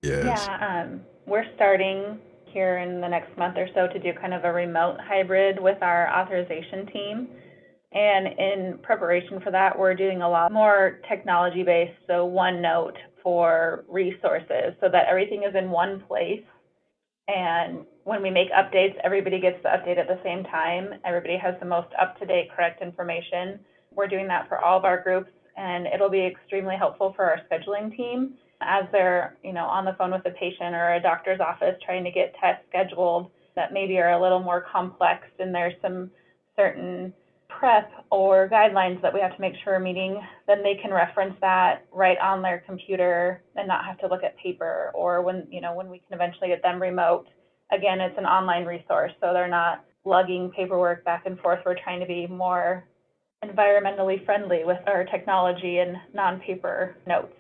Yes. 0.03 0.45
Yeah, 0.47 0.83
um, 0.83 1.01
we're 1.25 1.45
starting 1.55 2.19
here 2.45 2.77
in 2.77 3.01
the 3.01 3.07
next 3.07 3.35
month 3.37 3.57
or 3.57 3.67
so 3.73 3.87
to 3.87 3.99
do 3.99 4.13
kind 4.19 4.33
of 4.33 4.43
a 4.43 4.51
remote 4.51 4.97
hybrid 5.01 5.61
with 5.61 5.81
our 5.81 6.09
authorization 6.15 6.85
team. 6.87 7.27
And 7.93 8.27
in 8.27 8.79
preparation 8.83 9.39
for 9.41 9.51
that, 9.51 9.77
we're 9.77 9.95
doing 9.95 10.21
a 10.21 10.29
lot 10.29 10.51
more 10.51 10.99
technology 11.07 11.63
based, 11.63 11.97
so 12.05 12.29
OneNote 12.29 12.97
for 13.23 13.85
resources 13.87 14.73
so 14.81 14.89
that 14.91 15.07
everything 15.07 15.43
is 15.43 15.55
in 15.55 15.69
one 15.71 16.01
place. 16.07 16.43
And 17.27 17.85
when 18.07 18.23
we 18.23 18.29
make 18.29 18.49
updates, 18.53 18.95
everybody 19.03 19.37
gets 19.37 19.61
the 19.63 19.67
update 19.67 19.97
at 19.97 20.07
the 20.07 20.17
same 20.23 20.41
time. 20.45 20.93
Everybody 21.03 21.35
has 21.35 21.55
the 21.59 21.65
most 21.65 21.89
up 22.01 22.17
to 22.19 22.25
date, 22.25 22.49
correct 22.55 22.81
information. 22.81 23.59
We're 23.93 24.07
doing 24.07 24.29
that 24.29 24.47
for 24.47 24.59
all 24.59 24.77
of 24.77 24.85
our 24.85 25.03
groups, 25.03 25.29
and 25.57 25.85
it'll 25.87 26.09
be 26.09 26.25
extremely 26.25 26.77
helpful 26.77 27.11
for 27.17 27.25
our 27.25 27.41
scheduling 27.51 27.95
team 27.97 28.35
as 28.61 28.85
they're, 28.93 29.35
you 29.43 29.51
know, 29.51 29.65
on 29.65 29.83
the 29.83 29.93
phone 29.97 30.11
with 30.11 30.25
a 30.25 30.31
patient 30.31 30.73
or 30.73 30.93
a 30.93 31.01
doctor's 31.01 31.41
office 31.41 31.75
trying 31.85 32.05
to 32.05 32.11
get 32.11 32.33
tests 32.39 32.63
scheduled 32.69 33.29
that 33.57 33.73
maybe 33.73 33.97
are 33.97 34.13
a 34.13 34.21
little 34.21 34.39
more 34.39 34.65
complex 34.71 35.27
and 35.39 35.53
there's 35.53 35.73
some 35.81 36.09
certain 36.55 37.11
prep 37.49 37.91
or 38.09 38.47
guidelines 38.47 39.01
that 39.01 39.13
we 39.13 39.19
have 39.19 39.35
to 39.35 39.41
make 39.41 39.53
sure 39.65 39.73
we're 39.73 39.79
meeting, 39.79 40.21
then 40.47 40.63
they 40.63 40.75
can 40.81 40.93
reference 40.93 41.35
that 41.41 41.85
right 41.91 42.17
on 42.19 42.41
their 42.41 42.63
computer 42.65 43.41
and 43.57 43.67
not 43.67 43.83
have 43.83 43.97
to 43.97 44.07
look 44.07 44.23
at 44.23 44.37
paper 44.37 44.91
or 44.93 45.21
when, 45.21 45.45
you 45.51 45.59
know, 45.59 45.73
when 45.73 45.89
we 45.89 45.97
can 45.97 46.13
eventually 46.15 46.47
get 46.47 46.63
them 46.63 46.81
remote. 46.81 47.27
Again, 47.71 47.99
it's 47.99 48.17
an 48.17 48.25
online 48.25 48.65
resource, 48.65 49.11
so 49.21 49.33
they're 49.33 49.47
not 49.47 49.83
lugging 50.05 50.51
paperwork 50.55 51.03
back 51.03 51.25
and 51.25 51.39
forth. 51.39 51.59
We're 51.65 51.79
trying 51.81 51.99
to 51.99 52.05
be 52.05 52.27
more 52.27 52.85
environmentally 53.43 54.23
friendly 54.25 54.63
with 54.63 54.79
our 54.87 55.03
technology 55.03 55.79
and 55.79 55.97
non-paper 56.13 56.95
notes. 57.05 57.33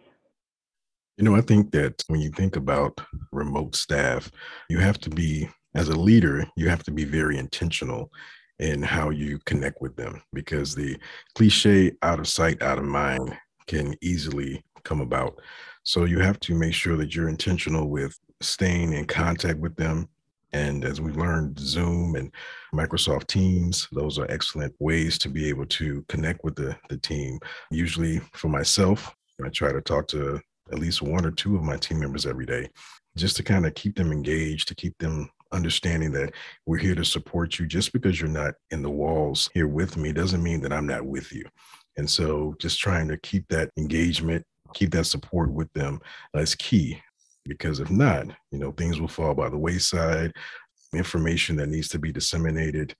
You 1.17 1.23
know, 1.23 1.35
I 1.35 1.41
think 1.41 1.71
that 1.71 2.03
when 2.07 2.21
you 2.21 2.29
think 2.29 2.55
about 2.55 2.99
remote 3.31 3.75
staff, 3.75 4.29
you 4.69 4.79
have 4.79 4.99
to 4.99 5.09
be, 5.09 5.49
as 5.73 5.89
a 5.89 5.97
leader, 5.97 6.45
you 6.55 6.69
have 6.69 6.83
to 6.83 6.91
be 6.91 7.05
very 7.05 7.37
intentional 7.37 8.11
in 8.59 8.83
how 8.83 9.09
you 9.09 9.39
connect 9.45 9.81
with 9.81 9.95
them 9.95 10.21
because 10.33 10.75
the 10.75 10.97
cliche 11.35 11.93
out 12.01 12.19
of 12.19 12.27
sight, 12.27 12.61
out 12.61 12.77
of 12.77 12.85
mind 12.85 13.35
can 13.67 13.95
easily 14.01 14.63
come 14.83 15.01
about. 15.01 15.39
So 15.83 16.03
you 16.05 16.19
have 16.19 16.39
to 16.41 16.53
make 16.53 16.73
sure 16.73 16.97
that 16.97 17.15
you're 17.15 17.29
intentional 17.29 17.89
with 17.89 18.19
staying 18.41 18.93
in 18.93 19.05
contact 19.05 19.59
with 19.59 19.75
them. 19.75 20.09
And 20.53 20.85
as 20.85 21.01
we've 21.01 21.17
learned, 21.17 21.59
Zoom 21.59 22.15
and 22.15 22.31
Microsoft 22.73 23.27
Teams, 23.27 23.87
those 23.91 24.17
are 24.17 24.29
excellent 24.31 24.73
ways 24.79 25.17
to 25.19 25.29
be 25.29 25.49
able 25.49 25.65
to 25.67 26.05
connect 26.07 26.43
with 26.43 26.55
the, 26.55 26.77
the 26.89 26.97
team. 26.97 27.39
Usually 27.69 28.19
for 28.33 28.47
myself, 28.47 29.13
I 29.43 29.49
try 29.49 29.71
to 29.71 29.81
talk 29.81 30.07
to 30.09 30.39
at 30.71 30.79
least 30.79 31.01
one 31.01 31.25
or 31.25 31.31
two 31.31 31.55
of 31.55 31.63
my 31.63 31.77
team 31.77 31.99
members 31.99 32.25
every 32.25 32.45
day, 32.45 32.69
just 33.15 33.35
to 33.37 33.43
kind 33.43 33.65
of 33.65 33.75
keep 33.75 33.95
them 33.95 34.11
engaged, 34.11 34.67
to 34.69 34.75
keep 34.75 34.97
them 34.97 35.29
understanding 35.51 36.11
that 36.11 36.33
we're 36.65 36.77
here 36.77 36.95
to 36.95 37.05
support 37.05 37.59
you. 37.59 37.65
Just 37.65 37.93
because 37.93 38.19
you're 38.19 38.29
not 38.29 38.55
in 38.71 38.81
the 38.81 38.89
walls 38.89 39.49
here 39.53 39.67
with 39.67 39.97
me 39.97 40.11
doesn't 40.11 40.43
mean 40.43 40.61
that 40.61 40.73
I'm 40.73 40.87
not 40.87 41.05
with 41.05 41.31
you. 41.31 41.45
And 41.97 42.09
so 42.09 42.55
just 42.59 42.79
trying 42.79 43.07
to 43.09 43.17
keep 43.17 43.47
that 43.49 43.71
engagement, 43.77 44.45
keep 44.73 44.91
that 44.91 45.05
support 45.05 45.51
with 45.51 45.71
them 45.73 45.99
uh, 46.35 46.39
is 46.39 46.55
key. 46.55 47.01
Because 47.47 47.79
if 47.79 47.89
not, 47.89 48.27
you 48.51 48.59
know, 48.59 48.71
things 48.71 48.99
will 48.99 49.07
fall 49.07 49.33
by 49.33 49.49
the 49.49 49.57
wayside. 49.57 50.33
Information 50.93 51.57
that 51.57 51.67
needs 51.67 51.89
to 51.89 51.99
be 51.99 52.11
disseminated 52.11 52.95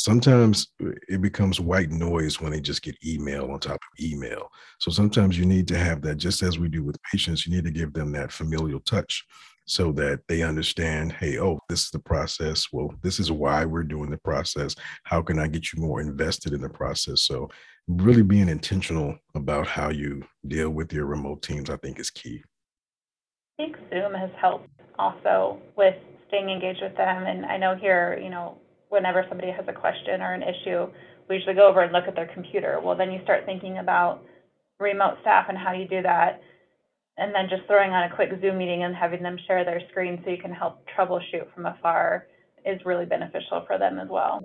sometimes 0.00 0.68
it 1.08 1.20
becomes 1.20 1.60
white 1.60 1.90
noise 1.90 2.40
when 2.40 2.52
they 2.52 2.60
just 2.60 2.82
get 2.82 2.96
email 3.04 3.50
on 3.50 3.60
top 3.60 3.74
of 3.74 4.04
email. 4.04 4.48
So 4.78 4.90
sometimes 4.90 5.38
you 5.38 5.44
need 5.44 5.68
to 5.68 5.78
have 5.78 6.00
that, 6.02 6.16
just 6.16 6.42
as 6.42 6.58
we 6.58 6.68
do 6.68 6.82
with 6.82 7.02
patients, 7.12 7.46
you 7.46 7.54
need 7.54 7.64
to 7.64 7.70
give 7.70 7.92
them 7.92 8.12
that 8.12 8.32
familial 8.32 8.80
touch 8.80 9.24
so 9.66 9.92
that 9.92 10.20
they 10.26 10.42
understand 10.42 11.12
hey, 11.12 11.38
oh, 11.38 11.60
this 11.68 11.84
is 11.84 11.90
the 11.90 11.98
process. 11.98 12.66
Well, 12.72 12.92
this 13.02 13.20
is 13.20 13.30
why 13.30 13.64
we're 13.64 13.82
doing 13.82 14.10
the 14.10 14.18
process. 14.18 14.74
How 15.04 15.22
can 15.22 15.38
I 15.38 15.48
get 15.48 15.72
you 15.72 15.82
more 15.82 16.00
invested 16.00 16.52
in 16.52 16.60
the 16.60 16.68
process? 16.68 17.22
So, 17.24 17.48
really 17.86 18.22
being 18.22 18.48
intentional 18.48 19.16
about 19.34 19.66
how 19.66 19.90
you 19.90 20.22
deal 20.46 20.70
with 20.70 20.92
your 20.92 21.06
remote 21.06 21.42
teams, 21.42 21.70
I 21.70 21.76
think, 21.76 21.98
is 21.98 22.10
key. 22.10 22.42
Think 23.60 23.76
Zoom 23.90 24.14
has 24.14 24.30
helped 24.40 24.70
also 24.98 25.60
with 25.76 25.94
staying 26.28 26.48
engaged 26.48 26.80
with 26.82 26.96
them. 26.96 27.26
And 27.26 27.44
I 27.44 27.58
know 27.58 27.76
here, 27.76 28.18
you 28.22 28.30
know, 28.30 28.56
whenever 28.88 29.26
somebody 29.28 29.50
has 29.50 29.66
a 29.68 29.72
question 29.74 30.22
or 30.22 30.32
an 30.32 30.42
issue, 30.42 30.86
we 31.28 31.36
usually 31.36 31.56
go 31.56 31.68
over 31.68 31.82
and 31.82 31.92
look 31.92 32.08
at 32.08 32.14
their 32.14 32.32
computer. 32.32 32.80
Well, 32.82 32.96
then 32.96 33.12
you 33.12 33.20
start 33.22 33.44
thinking 33.44 33.76
about 33.76 34.24
remote 34.78 35.18
staff 35.20 35.46
and 35.50 35.58
how 35.58 35.74
you 35.74 35.86
do 35.86 36.00
that. 36.00 36.40
And 37.18 37.34
then 37.34 37.50
just 37.50 37.66
throwing 37.66 37.90
on 37.90 38.10
a 38.10 38.16
quick 38.16 38.30
Zoom 38.40 38.56
meeting 38.56 38.82
and 38.84 38.96
having 38.96 39.22
them 39.22 39.36
share 39.46 39.62
their 39.62 39.82
screen 39.90 40.22
so 40.24 40.30
you 40.30 40.38
can 40.38 40.54
help 40.54 40.82
troubleshoot 40.96 41.52
from 41.54 41.66
afar 41.66 42.28
is 42.64 42.80
really 42.86 43.04
beneficial 43.04 43.64
for 43.66 43.76
them 43.76 43.98
as 43.98 44.08
well. 44.08 44.42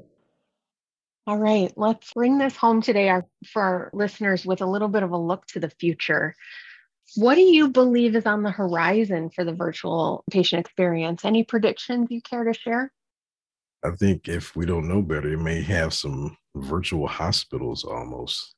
All 1.25 1.37
right, 1.37 1.71
let's 1.77 2.11
bring 2.11 2.37
this 2.37 2.57
home 2.57 2.81
today 2.81 3.09
for 3.47 3.61
our 3.61 3.89
listeners 3.93 4.45
with 4.45 4.61
a 4.61 4.65
little 4.65 4.89
bit 4.89 5.03
of 5.03 5.11
a 5.11 5.17
look 5.17 5.45
to 5.47 5.61
the 5.61 5.69
future. 5.69 6.35
What 7.15 7.35
do 7.35 7.41
you 7.41 7.69
believe 7.69 8.15
is 8.15 8.25
on 8.25 8.43
the 8.43 8.51
horizon 8.51 9.29
for 9.29 9.43
the 9.43 9.53
virtual 9.53 10.23
patient 10.31 10.65
experience? 10.65 11.23
Any 11.23 11.43
predictions 11.43 12.07
you 12.09 12.21
care 12.21 12.43
to 12.43 12.53
share? 12.53 12.91
I 13.83 13.91
think 13.91 14.27
if 14.27 14.55
we 14.55 14.65
don't 14.65 14.87
know 14.87 15.01
better, 15.01 15.31
it 15.31 15.39
may 15.39 15.61
have 15.61 15.93
some 15.93 16.35
virtual 16.55 17.07
hospitals 17.07 17.83
almost. 17.83 18.55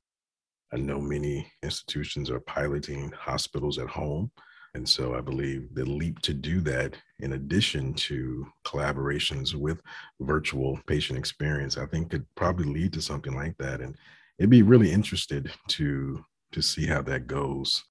I 0.74 0.78
know 0.78 1.00
many 1.00 1.52
institutions 1.64 2.30
are 2.30 2.40
piloting 2.40 3.12
hospitals 3.12 3.78
at 3.78 3.88
home. 3.88 4.32
And 4.74 4.88
so 4.88 5.16
I 5.16 5.22
believe 5.22 5.74
the 5.74 5.86
leap 5.86 6.20
to 6.20 6.34
do 6.34 6.62
that, 6.62 6.96
in 7.20 7.34
addition 7.34 7.94
to 7.96 8.46
collaborations 8.66 9.56
with 9.56 9.82
virtual 10.20 10.80
patient 10.88 11.18
experience, 11.18 11.78
I 11.78 11.86
think 11.86 12.12
could 12.12 12.26
probably 12.36 12.66
lead 12.66 12.94
to 12.94 13.02
something 13.02 13.36
like 13.36 13.58
that. 13.58 13.82
And 13.82 13.96
it'd 14.40 14.50
be 14.50 14.62
really 14.62 14.92
interested 14.92 15.52
to 15.70 16.24
to 16.54 16.62
see 16.62 16.86
how 16.86 17.02
that 17.02 17.28
goes. 17.28 17.84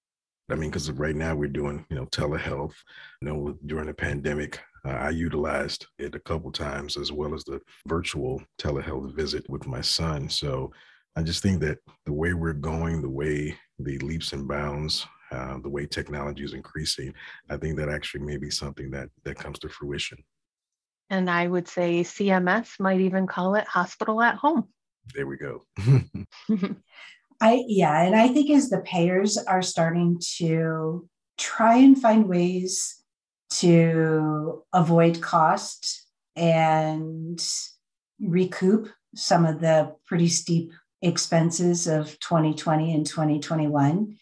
I 0.50 0.54
mean, 0.54 0.70
because 0.70 0.90
right 0.92 1.16
now 1.16 1.34
we're 1.34 1.48
doing, 1.48 1.84
you 1.90 1.96
know, 1.96 2.06
telehealth. 2.06 2.74
You 3.20 3.28
know, 3.28 3.58
during 3.66 3.86
the 3.86 3.94
pandemic, 3.94 4.60
uh, 4.86 4.90
I 4.90 5.10
utilized 5.10 5.86
it 5.98 6.14
a 6.14 6.20
couple 6.20 6.52
times 6.52 6.96
as 6.96 7.10
well 7.10 7.34
as 7.34 7.44
the 7.44 7.60
virtual 7.88 8.42
telehealth 8.60 9.14
visit 9.14 9.48
with 9.48 9.66
my 9.66 9.80
son. 9.80 10.28
So 10.28 10.72
I 11.16 11.22
just 11.22 11.42
think 11.42 11.60
that 11.62 11.78
the 12.04 12.12
way 12.12 12.34
we're 12.34 12.52
going, 12.52 13.02
the 13.02 13.08
way 13.08 13.56
the 13.78 13.98
leaps 13.98 14.32
and 14.32 14.46
bounds, 14.46 15.06
uh, 15.32 15.58
the 15.62 15.68
way 15.68 15.86
technology 15.86 16.44
is 16.44 16.54
increasing, 16.54 17.12
I 17.50 17.56
think 17.56 17.76
that 17.78 17.88
actually 17.88 18.24
may 18.24 18.36
be 18.36 18.50
something 18.50 18.90
that 18.92 19.08
that 19.24 19.36
comes 19.36 19.58
to 19.60 19.68
fruition. 19.68 20.18
And 21.10 21.30
I 21.30 21.46
would 21.46 21.68
say 21.68 22.02
CMS 22.02 22.78
might 22.78 23.00
even 23.00 23.26
call 23.26 23.54
it 23.54 23.66
hospital 23.66 24.22
at 24.22 24.36
home. 24.36 24.68
There 25.14 25.26
we 25.26 25.36
go. 25.36 25.64
I 27.40 27.64
yeah, 27.66 28.02
and 28.02 28.14
I 28.14 28.28
think 28.28 28.50
as 28.50 28.70
the 28.70 28.80
payers 28.80 29.36
are 29.36 29.62
starting 29.62 30.20
to 30.38 31.08
try 31.38 31.76
and 31.76 32.00
find 32.00 32.28
ways 32.28 33.02
to 33.50 34.64
avoid 34.72 35.20
cost 35.20 36.06
and 36.34 37.42
recoup 38.20 38.88
some 39.14 39.44
of 39.44 39.60
the 39.60 39.94
pretty 40.06 40.28
steep 40.28 40.72
expenses 41.02 41.86
of 41.86 42.18
2020 42.20 42.94
and 42.94 43.06
2021, 43.06 44.16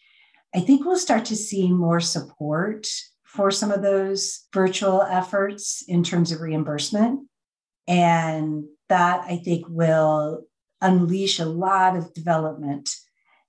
I 0.54 0.60
think 0.60 0.84
we'll 0.84 0.98
start 0.98 1.24
to 1.26 1.36
see 1.36 1.70
more 1.72 2.00
support 2.00 2.86
for 3.24 3.50
some 3.50 3.72
of 3.72 3.82
those 3.82 4.46
virtual 4.52 5.02
efforts 5.02 5.82
in 5.88 6.04
terms 6.04 6.30
of 6.30 6.40
reimbursement. 6.40 7.28
And 7.86 8.64
that 8.88 9.24
I 9.26 9.36
think 9.38 9.66
will 9.68 10.44
unleash 10.80 11.40
a 11.40 11.44
lot 11.44 11.96
of 11.96 12.14
development. 12.14 12.90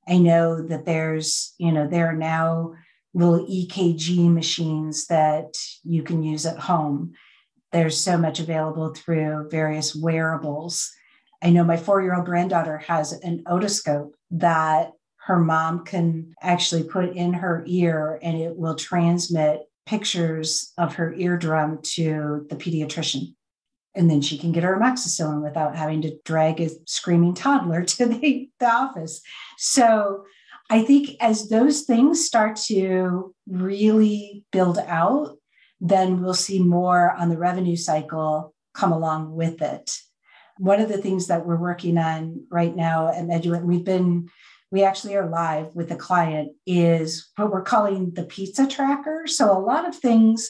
I 0.07 0.17
know 0.17 0.61
that 0.61 0.85
there's, 0.85 1.53
you 1.57 1.71
know, 1.71 1.87
there 1.87 2.07
are 2.07 2.15
now 2.15 2.73
little 3.13 3.45
EKG 3.45 4.31
machines 4.31 5.07
that 5.07 5.55
you 5.83 6.03
can 6.03 6.21
use 6.21 6.45
at 6.45 6.59
home. 6.59 7.13
There's 7.71 7.97
so 7.97 8.17
much 8.17 8.39
available 8.39 8.93
through 8.93 9.49
various 9.49 9.95
wearables. 9.95 10.91
I 11.41 11.49
know 11.49 11.63
my 11.63 11.77
four 11.77 12.01
year 12.01 12.15
old 12.15 12.25
granddaughter 12.25 12.77
has 12.79 13.13
an 13.13 13.43
otoscope 13.45 14.11
that 14.31 14.91
her 15.17 15.39
mom 15.39 15.85
can 15.85 16.33
actually 16.41 16.83
put 16.83 17.15
in 17.15 17.33
her 17.33 17.63
ear 17.65 18.19
and 18.21 18.37
it 18.37 18.55
will 18.55 18.75
transmit 18.75 19.61
pictures 19.85 20.71
of 20.77 20.95
her 20.95 21.13
eardrum 21.13 21.79
to 21.81 22.45
the 22.49 22.55
pediatrician 22.55 23.33
and 23.95 24.09
then 24.09 24.21
she 24.21 24.37
can 24.37 24.51
get 24.51 24.63
her 24.63 24.77
amoxicillin 24.77 25.41
without 25.41 25.75
having 25.75 26.01
to 26.01 26.17
drag 26.25 26.59
a 26.59 26.69
screaming 26.85 27.33
toddler 27.33 27.83
to 27.85 28.05
the, 28.05 28.49
the 28.59 28.65
office. 28.65 29.21
So 29.57 30.25
I 30.69 30.83
think 30.83 31.11
as 31.21 31.49
those 31.49 31.81
things 31.81 32.25
start 32.25 32.55
to 32.67 33.33
really 33.47 34.43
build 34.51 34.79
out, 34.79 35.37
then 35.79 36.21
we'll 36.21 36.33
see 36.33 36.59
more 36.59 37.11
on 37.11 37.29
the 37.29 37.37
revenue 37.37 37.75
cycle 37.75 38.53
come 38.73 38.91
along 38.91 39.35
with 39.35 39.61
it. 39.61 39.95
One 40.57 40.79
of 40.79 40.89
the 40.89 40.97
things 40.97 41.27
that 41.27 41.45
we're 41.45 41.57
working 41.57 41.97
on 41.97 42.45
right 42.49 42.75
now 42.75 43.09
at 43.09 43.25
Meduit, 43.25 43.63
we've 43.63 43.83
been, 43.83 44.29
we 44.71 44.83
actually 44.83 45.15
are 45.15 45.29
live 45.29 45.75
with 45.75 45.89
the 45.89 45.95
client, 45.95 46.53
is 46.65 47.29
what 47.35 47.51
we're 47.51 47.61
calling 47.61 48.11
the 48.13 48.23
pizza 48.23 48.65
tracker. 48.65 49.27
So 49.27 49.51
a 49.51 49.59
lot 49.59 49.87
of 49.87 49.95
things 49.95 50.49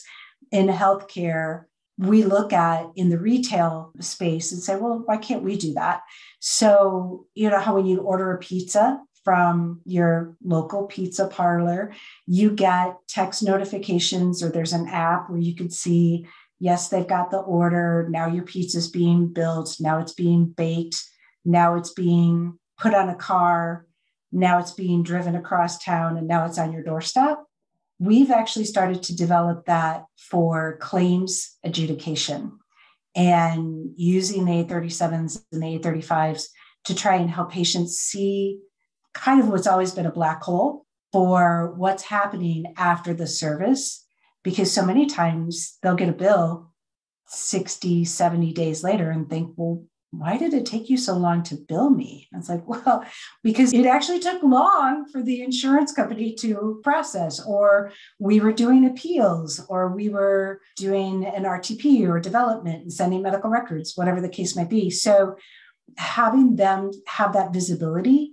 in 0.52 0.68
healthcare 0.68 1.64
we 1.98 2.24
look 2.24 2.52
at 2.52 2.86
in 2.94 3.08
the 3.08 3.18
retail 3.18 3.92
space 4.00 4.52
and 4.52 4.62
say, 4.62 4.76
well, 4.76 5.02
why 5.04 5.16
can't 5.16 5.42
we 5.42 5.56
do 5.56 5.72
that? 5.74 6.02
So, 6.40 7.26
you 7.34 7.48
know, 7.48 7.58
how 7.58 7.76
when 7.76 7.86
you 7.86 8.00
order 8.00 8.32
a 8.32 8.38
pizza 8.38 9.00
from 9.24 9.80
your 9.84 10.36
local 10.44 10.84
pizza 10.84 11.26
parlor, 11.26 11.92
you 12.26 12.50
get 12.50 12.96
text 13.08 13.42
notifications 13.42 14.42
or 14.42 14.50
there's 14.50 14.74
an 14.74 14.88
app 14.88 15.30
where 15.30 15.40
you 15.40 15.54
can 15.54 15.70
see, 15.70 16.26
yes, 16.60 16.88
they've 16.88 17.08
got 17.08 17.30
the 17.30 17.38
order. 17.38 18.06
Now 18.10 18.26
your 18.26 18.44
pizza's 18.44 18.88
being 18.88 19.32
built. 19.32 19.76
Now 19.80 19.98
it's 19.98 20.14
being 20.14 20.46
baked. 20.46 21.02
Now 21.44 21.76
it's 21.76 21.92
being 21.92 22.58
put 22.78 22.94
on 22.94 23.08
a 23.08 23.16
car. 23.16 23.86
Now 24.32 24.58
it's 24.58 24.72
being 24.72 25.02
driven 25.02 25.34
across 25.34 25.82
town 25.82 26.18
and 26.18 26.28
now 26.28 26.44
it's 26.44 26.58
on 26.58 26.72
your 26.72 26.82
doorstep 26.82 27.38
we've 27.98 28.30
actually 28.30 28.64
started 28.64 29.02
to 29.04 29.16
develop 29.16 29.66
that 29.66 30.04
for 30.16 30.76
claims 30.78 31.56
adjudication 31.64 32.58
and 33.14 33.90
using 33.96 34.44
the 34.44 34.64
837s 34.64 35.42
and 35.52 35.62
the 35.62 35.78
835s 35.78 36.44
to 36.84 36.94
try 36.94 37.16
and 37.16 37.30
help 37.30 37.50
patients 37.50 37.98
see 37.98 38.60
kind 39.14 39.40
of 39.40 39.48
what's 39.48 39.66
always 39.66 39.92
been 39.92 40.06
a 40.06 40.12
black 40.12 40.42
hole 40.42 40.84
for 41.12 41.72
what's 41.76 42.02
happening 42.02 42.74
after 42.76 43.14
the 43.14 43.26
service. 43.26 44.04
Because 44.44 44.70
so 44.70 44.84
many 44.84 45.06
times 45.06 45.78
they'll 45.82 45.96
get 45.96 46.10
a 46.10 46.12
bill 46.12 46.72
60, 47.28 48.04
70 48.04 48.52
days 48.52 48.84
later 48.84 49.10
and 49.10 49.28
think, 49.28 49.54
well, 49.56 49.84
why 50.10 50.38
did 50.38 50.54
it 50.54 50.64
take 50.66 50.88
you 50.88 50.96
so 50.96 51.16
long 51.16 51.42
to 51.44 51.56
bill 51.56 51.90
me? 51.90 52.28
And 52.32 52.40
it's 52.40 52.48
like, 52.48 52.66
well, 52.86 53.04
because 53.42 53.72
it 53.72 53.86
actually 53.86 54.20
took 54.20 54.42
long 54.42 55.06
for 55.10 55.22
the 55.22 55.42
insurance 55.42 55.92
company 55.92 56.34
to 56.36 56.80
process, 56.82 57.44
or 57.44 57.92
we 58.18 58.40
were 58.40 58.52
doing 58.52 58.86
appeals, 58.86 59.64
or 59.68 59.94
we 59.94 60.08
were 60.08 60.60
doing 60.76 61.24
an 61.24 61.44
RTP 61.44 62.08
or 62.08 62.20
development 62.20 62.82
and 62.82 62.92
sending 62.92 63.22
medical 63.22 63.50
records, 63.50 63.92
whatever 63.96 64.20
the 64.20 64.28
case 64.28 64.56
might 64.56 64.70
be. 64.70 64.90
So 64.90 65.36
having 65.96 66.56
them 66.56 66.90
have 67.06 67.32
that 67.34 67.52
visibility 67.52 68.32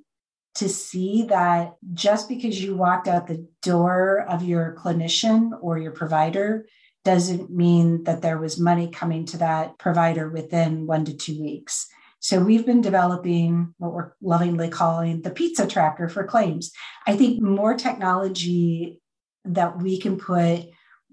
to 0.56 0.70
see 0.70 1.24
that 1.24 1.74
just 1.94 2.30
because 2.30 2.62
you 2.62 2.76
walked 2.76 3.08
out 3.08 3.28
the 3.28 3.48
door 3.64 4.26
of 4.30 4.44
your 4.44 4.76
clinician 4.78 5.52
or 5.62 5.80
your 5.80 5.92
provider 5.92 6.66
doesn't 7.04 7.50
mean 7.50 8.04
that 8.04 8.22
there 8.22 8.38
was 8.38 8.60
money 8.60 8.90
coming 8.90 9.26
to 9.26 9.38
that 9.38 9.78
provider 9.78 10.30
within 10.30 10.88
one 10.88 11.06
to 11.06 11.14
two 11.14 11.42
weeks. 11.42 11.88
So 12.20 12.40
we've 12.40 12.66
been 12.66 12.82
developing 12.82 13.74
what 13.78 13.94
we're 13.94 14.14
lovingly 14.22 14.70
calling 14.70 15.22
the 15.22 15.30
pizza 15.30 15.68
tracker 15.68 16.08
for 16.08 16.24
claims. 16.24 16.72
I 17.06 17.18
think 17.18 17.42
more 17.42 17.74
technology 17.74 19.02
that 19.44 19.82
we 19.82 20.00
can 20.00 20.18
put 20.18 20.70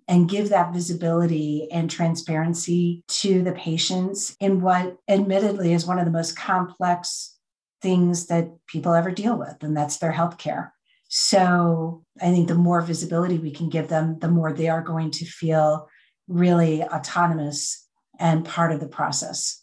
and 0.07 0.29
give 0.29 0.49
that 0.49 0.73
visibility 0.73 1.69
and 1.71 1.91
transparency 1.91 3.05
to 3.09 3.43
the 3.43 3.53
patients 3.53 4.37
in 4.41 4.61
what 4.61 4.97
admittedly 5.09 5.73
is 5.73 5.87
one 5.87 5.99
of 5.99 6.05
the 6.05 6.11
most 6.11 6.37
complex 6.37 7.37
things 7.83 8.27
that 8.27 8.51
people 8.67 8.93
ever 8.93 9.11
deal 9.11 9.37
with, 9.37 9.57
and 9.63 9.77
that's 9.77 9.99
their 9.99 10.13
healthcare. 10.13 10.71
So 11.13 12.05
I 12.21 12.31
think 12.31 12.47
the 12.47 12.55
more 12.55 12.81
visibility 12.81 13.37
we 13.37 13.51
can 13.51 13.69
give 13.69 13.89
them, 13.89 14.21
the 14.21 14.29
more 14.29 14.53
they 14.53 14.69
are 14.69 14.81
going 14.81 15.11
to 15.11 15.25
feel 15.25 15.89
really 16.29 16.85
autonomous 16.85 17.85
and 18.21 18.45
part 18.45 18.71
of 18.71 18.79
the 18.79 18.87
process. 18.87 19.61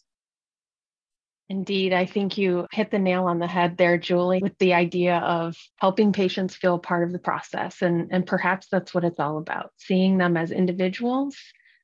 Indeed, 1.48 1.94
I 1.94 2.06
think 2.06 2.38
you 2.38 2.68
hit 2.74 2.92
the 2.92 3.00
nail 3.00 3.24
on 3.24 3.40
the 3.40 3.48
head 3.48 3.78
there, 3.78 3.98
Julie, 3.98 4.42
with 4.42 4.58
the 4.58 4.74
idea 4.74 5.20
of 5.20 5.56
helping 5.78 6.12
patients 6.12 6.54
feel 6.54 6.80
part 6.80 7.08
of 7.08 7.14
the 7.14 7.20
process. 7.20 7.82
And, 7.82 8.10
and 8.12 8.28
perhaps 8.28 8.68
that's 8.70 8.94
what 8.94 9.06
it's 9.06 9.20
all 9.20 9.38
about 9.38 9.72
seeing 9.78 10.18
them 10.18 10.36
as 10.36 10.52
individuals 10.52 11.38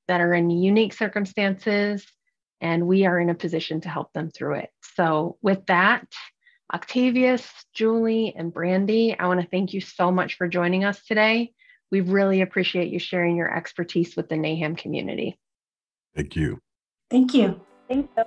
that 0.09 0.19
are 0.19 0.33
in 0.33 0.49
unique 0.49 0.91
circumstances, 0.91 2.05
and 2.59 2.85
we 2.85 3.05
are 3.05 3.17
in 3.17 3.29
a 3.29 3.35
position 3.35 3.79
to 3.81 3.89
help 3.89 4.11
them 4.11 4.29
through 4.29 4.55
it. 4.55 4.69
So, 4.95 5.37
with 5.41 5.65
that, 5.67 6.05
Octavius, 6.71 7.47
Julie, 7.73 8.33
and 8.35 8.53
Brandy, 8.53 9.17
I 9.17 9.27
want 9.27 9.41
to 9.41 9.47
thank 9.47 9.73
you 9.73 9.81
so 9.81 10.11
much 10.11 10.35
for 10.35 10.47
joining 10.47 10.83
us 10.83 11.03
today. 11.03 11.53
We 11.91 12.01
really 12.01 12.41
appreciate 12.41 12.91
you 12.91 12.99
sharing 12.99 13.35
your 13.35 13.55
expertise 13.55 14.15
with 14.15 14.29
the 14.29 14.35
NAHAM 14.35 14.77
community. 14.77 15.37
Thank 16.15 16.35
you. 16.35 16.59
Thank 17.11 17.33
you. 17.33 17.59
Thank 17.87 18.09
you. 18.17 18.23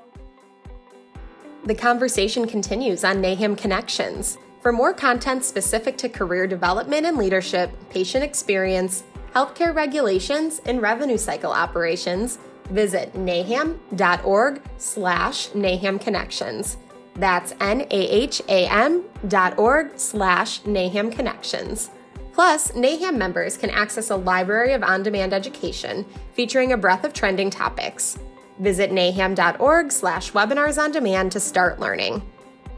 The 1.65 1.75
conversation 1.75 2.47
continues 2.47 3.03
on 3.03 3.17
NAHAM 3.17 3.59
Connections. 3.59 4.39
For 4.63 4.73
more 4.73 4.93
content 4.93 5.45
specific 5.45 5.97
to 5.99 6.09
career 6.09 6.47
development 6.47 7.07
and 7.07 7.17
leadership, 7.17 7.71
patient 7.91 8.23
experience, 8.23 9.05
healthcare 9.35 9.75
regulations, 9.75 10.61
and 10.67 10.81
revenue 10.81 11.19
cycle 11.19 11.53
operations, 11.53 12.39
visit 12.71 13.13
naham.org 13.15 14.63
slash 14.79 15.49
NAHAM 15.51 16.01
Connections. 16.01 16.77
That's 17.17 17.55
N-A-H-A-M 17.61 19.05
dot 19.29 19.59
org 19.59 19.99
slash 19.99 20.61
NAHAM 20.63 21.13
Connections. 21.13 21.91
Plus, 22.33 22.73
NAHAM 22.73 23.17
members 23.17 23.57
can 23.57 23.71
access 23.71 24.11
a 24.11 24.17
library 24.17 24.75
of 24.75 24.83
on-demand 24.83 25.33
education 25.33 26.05
featuring 26.35 26.73
a 26.73 26.77
breadth 26.77 27.05
of 27.05 27.15
trending 27.15 27.49
topics. 27.49 28.19
Visit 28.59 28.91
naham.org 28.91 29.91
slash 29.91 30.33
webinars 30.33 30.79
on 30.79 30.93
demand 30.93 31.33
to 31.33 31.41
start 31.41 31.81
learning. 31.81 32.23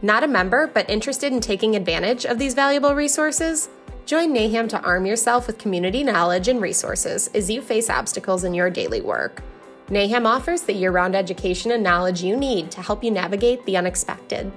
Not 0.01 0.23
a 0.23 0.29
member, 0.29 0.69
but 0.69 0.89
interested 0.89 1.33
in 1.33 1.41
taking 1.41 1.75
advantage 1.75 2.25
of 2.25 2.39
these 2.39 2.55
valuable 2.55 2.95
resources? 2.95 3.69
Join 4.07 4.33
NAHAM 4.33 4.69
to 4.71 4.81
arm 4.81 5.07
yourself 5.07 5.49
with 5.49 5.59
community 5.59 6.05
knowledge 6.05 6.49
and 6.49 6.63
resources 6.63 7.29
as 7.35 7.51
you 7.51 7.61
face 7.61 7.91
obstacles 7.91 8.45
in 8.45 8.55
your 8.55 8.71
daily 8.71 9.01
work. 9.01 9.43
NAHAM 9.89 10.27
offers 10.27 10.63
the 10.63 10.75
year 10.75 10.91
round 10.91 11.15
education 11.15 11.73
and 11.73 11.83
knowledge 11.83 12.23
you 12.23 12.37
need 12.37 12.71
to 12.73 12.83
help 12.83 13.03
you 13.03 13.11
navigate 13.11 13.65
the 13.65 13.77
unexpected. 13.77 14.53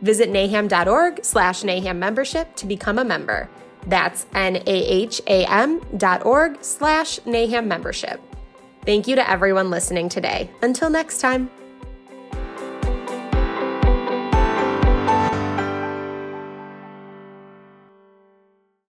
Visit 0.00 0.30
naham.org 0.30 1.24
slash 1.24 1.62
NAHAM 1.62 1.96
membership 1.96 2.54
to 2.56 2.66
become 2.66 2.98
a 2.98 3.04
member. 3.04 3.48
That's 3.86 4.26
N-A-H-A-M 4.34 5.80
dot 5.96 6.26
org 6.26 6.58
slash 6.62 7.18
NAHAM 7.20 7.66
membership. 7.66 8.20
Thank 8.84 9.06
you 9.06 9.14
to 9.14 9.30
everyone 9.30 9.70
listening 9.70 10.08
today. 10.08 10.50
Until 10.62 10.90
next 10.90 11.20
time. 11.20 11.50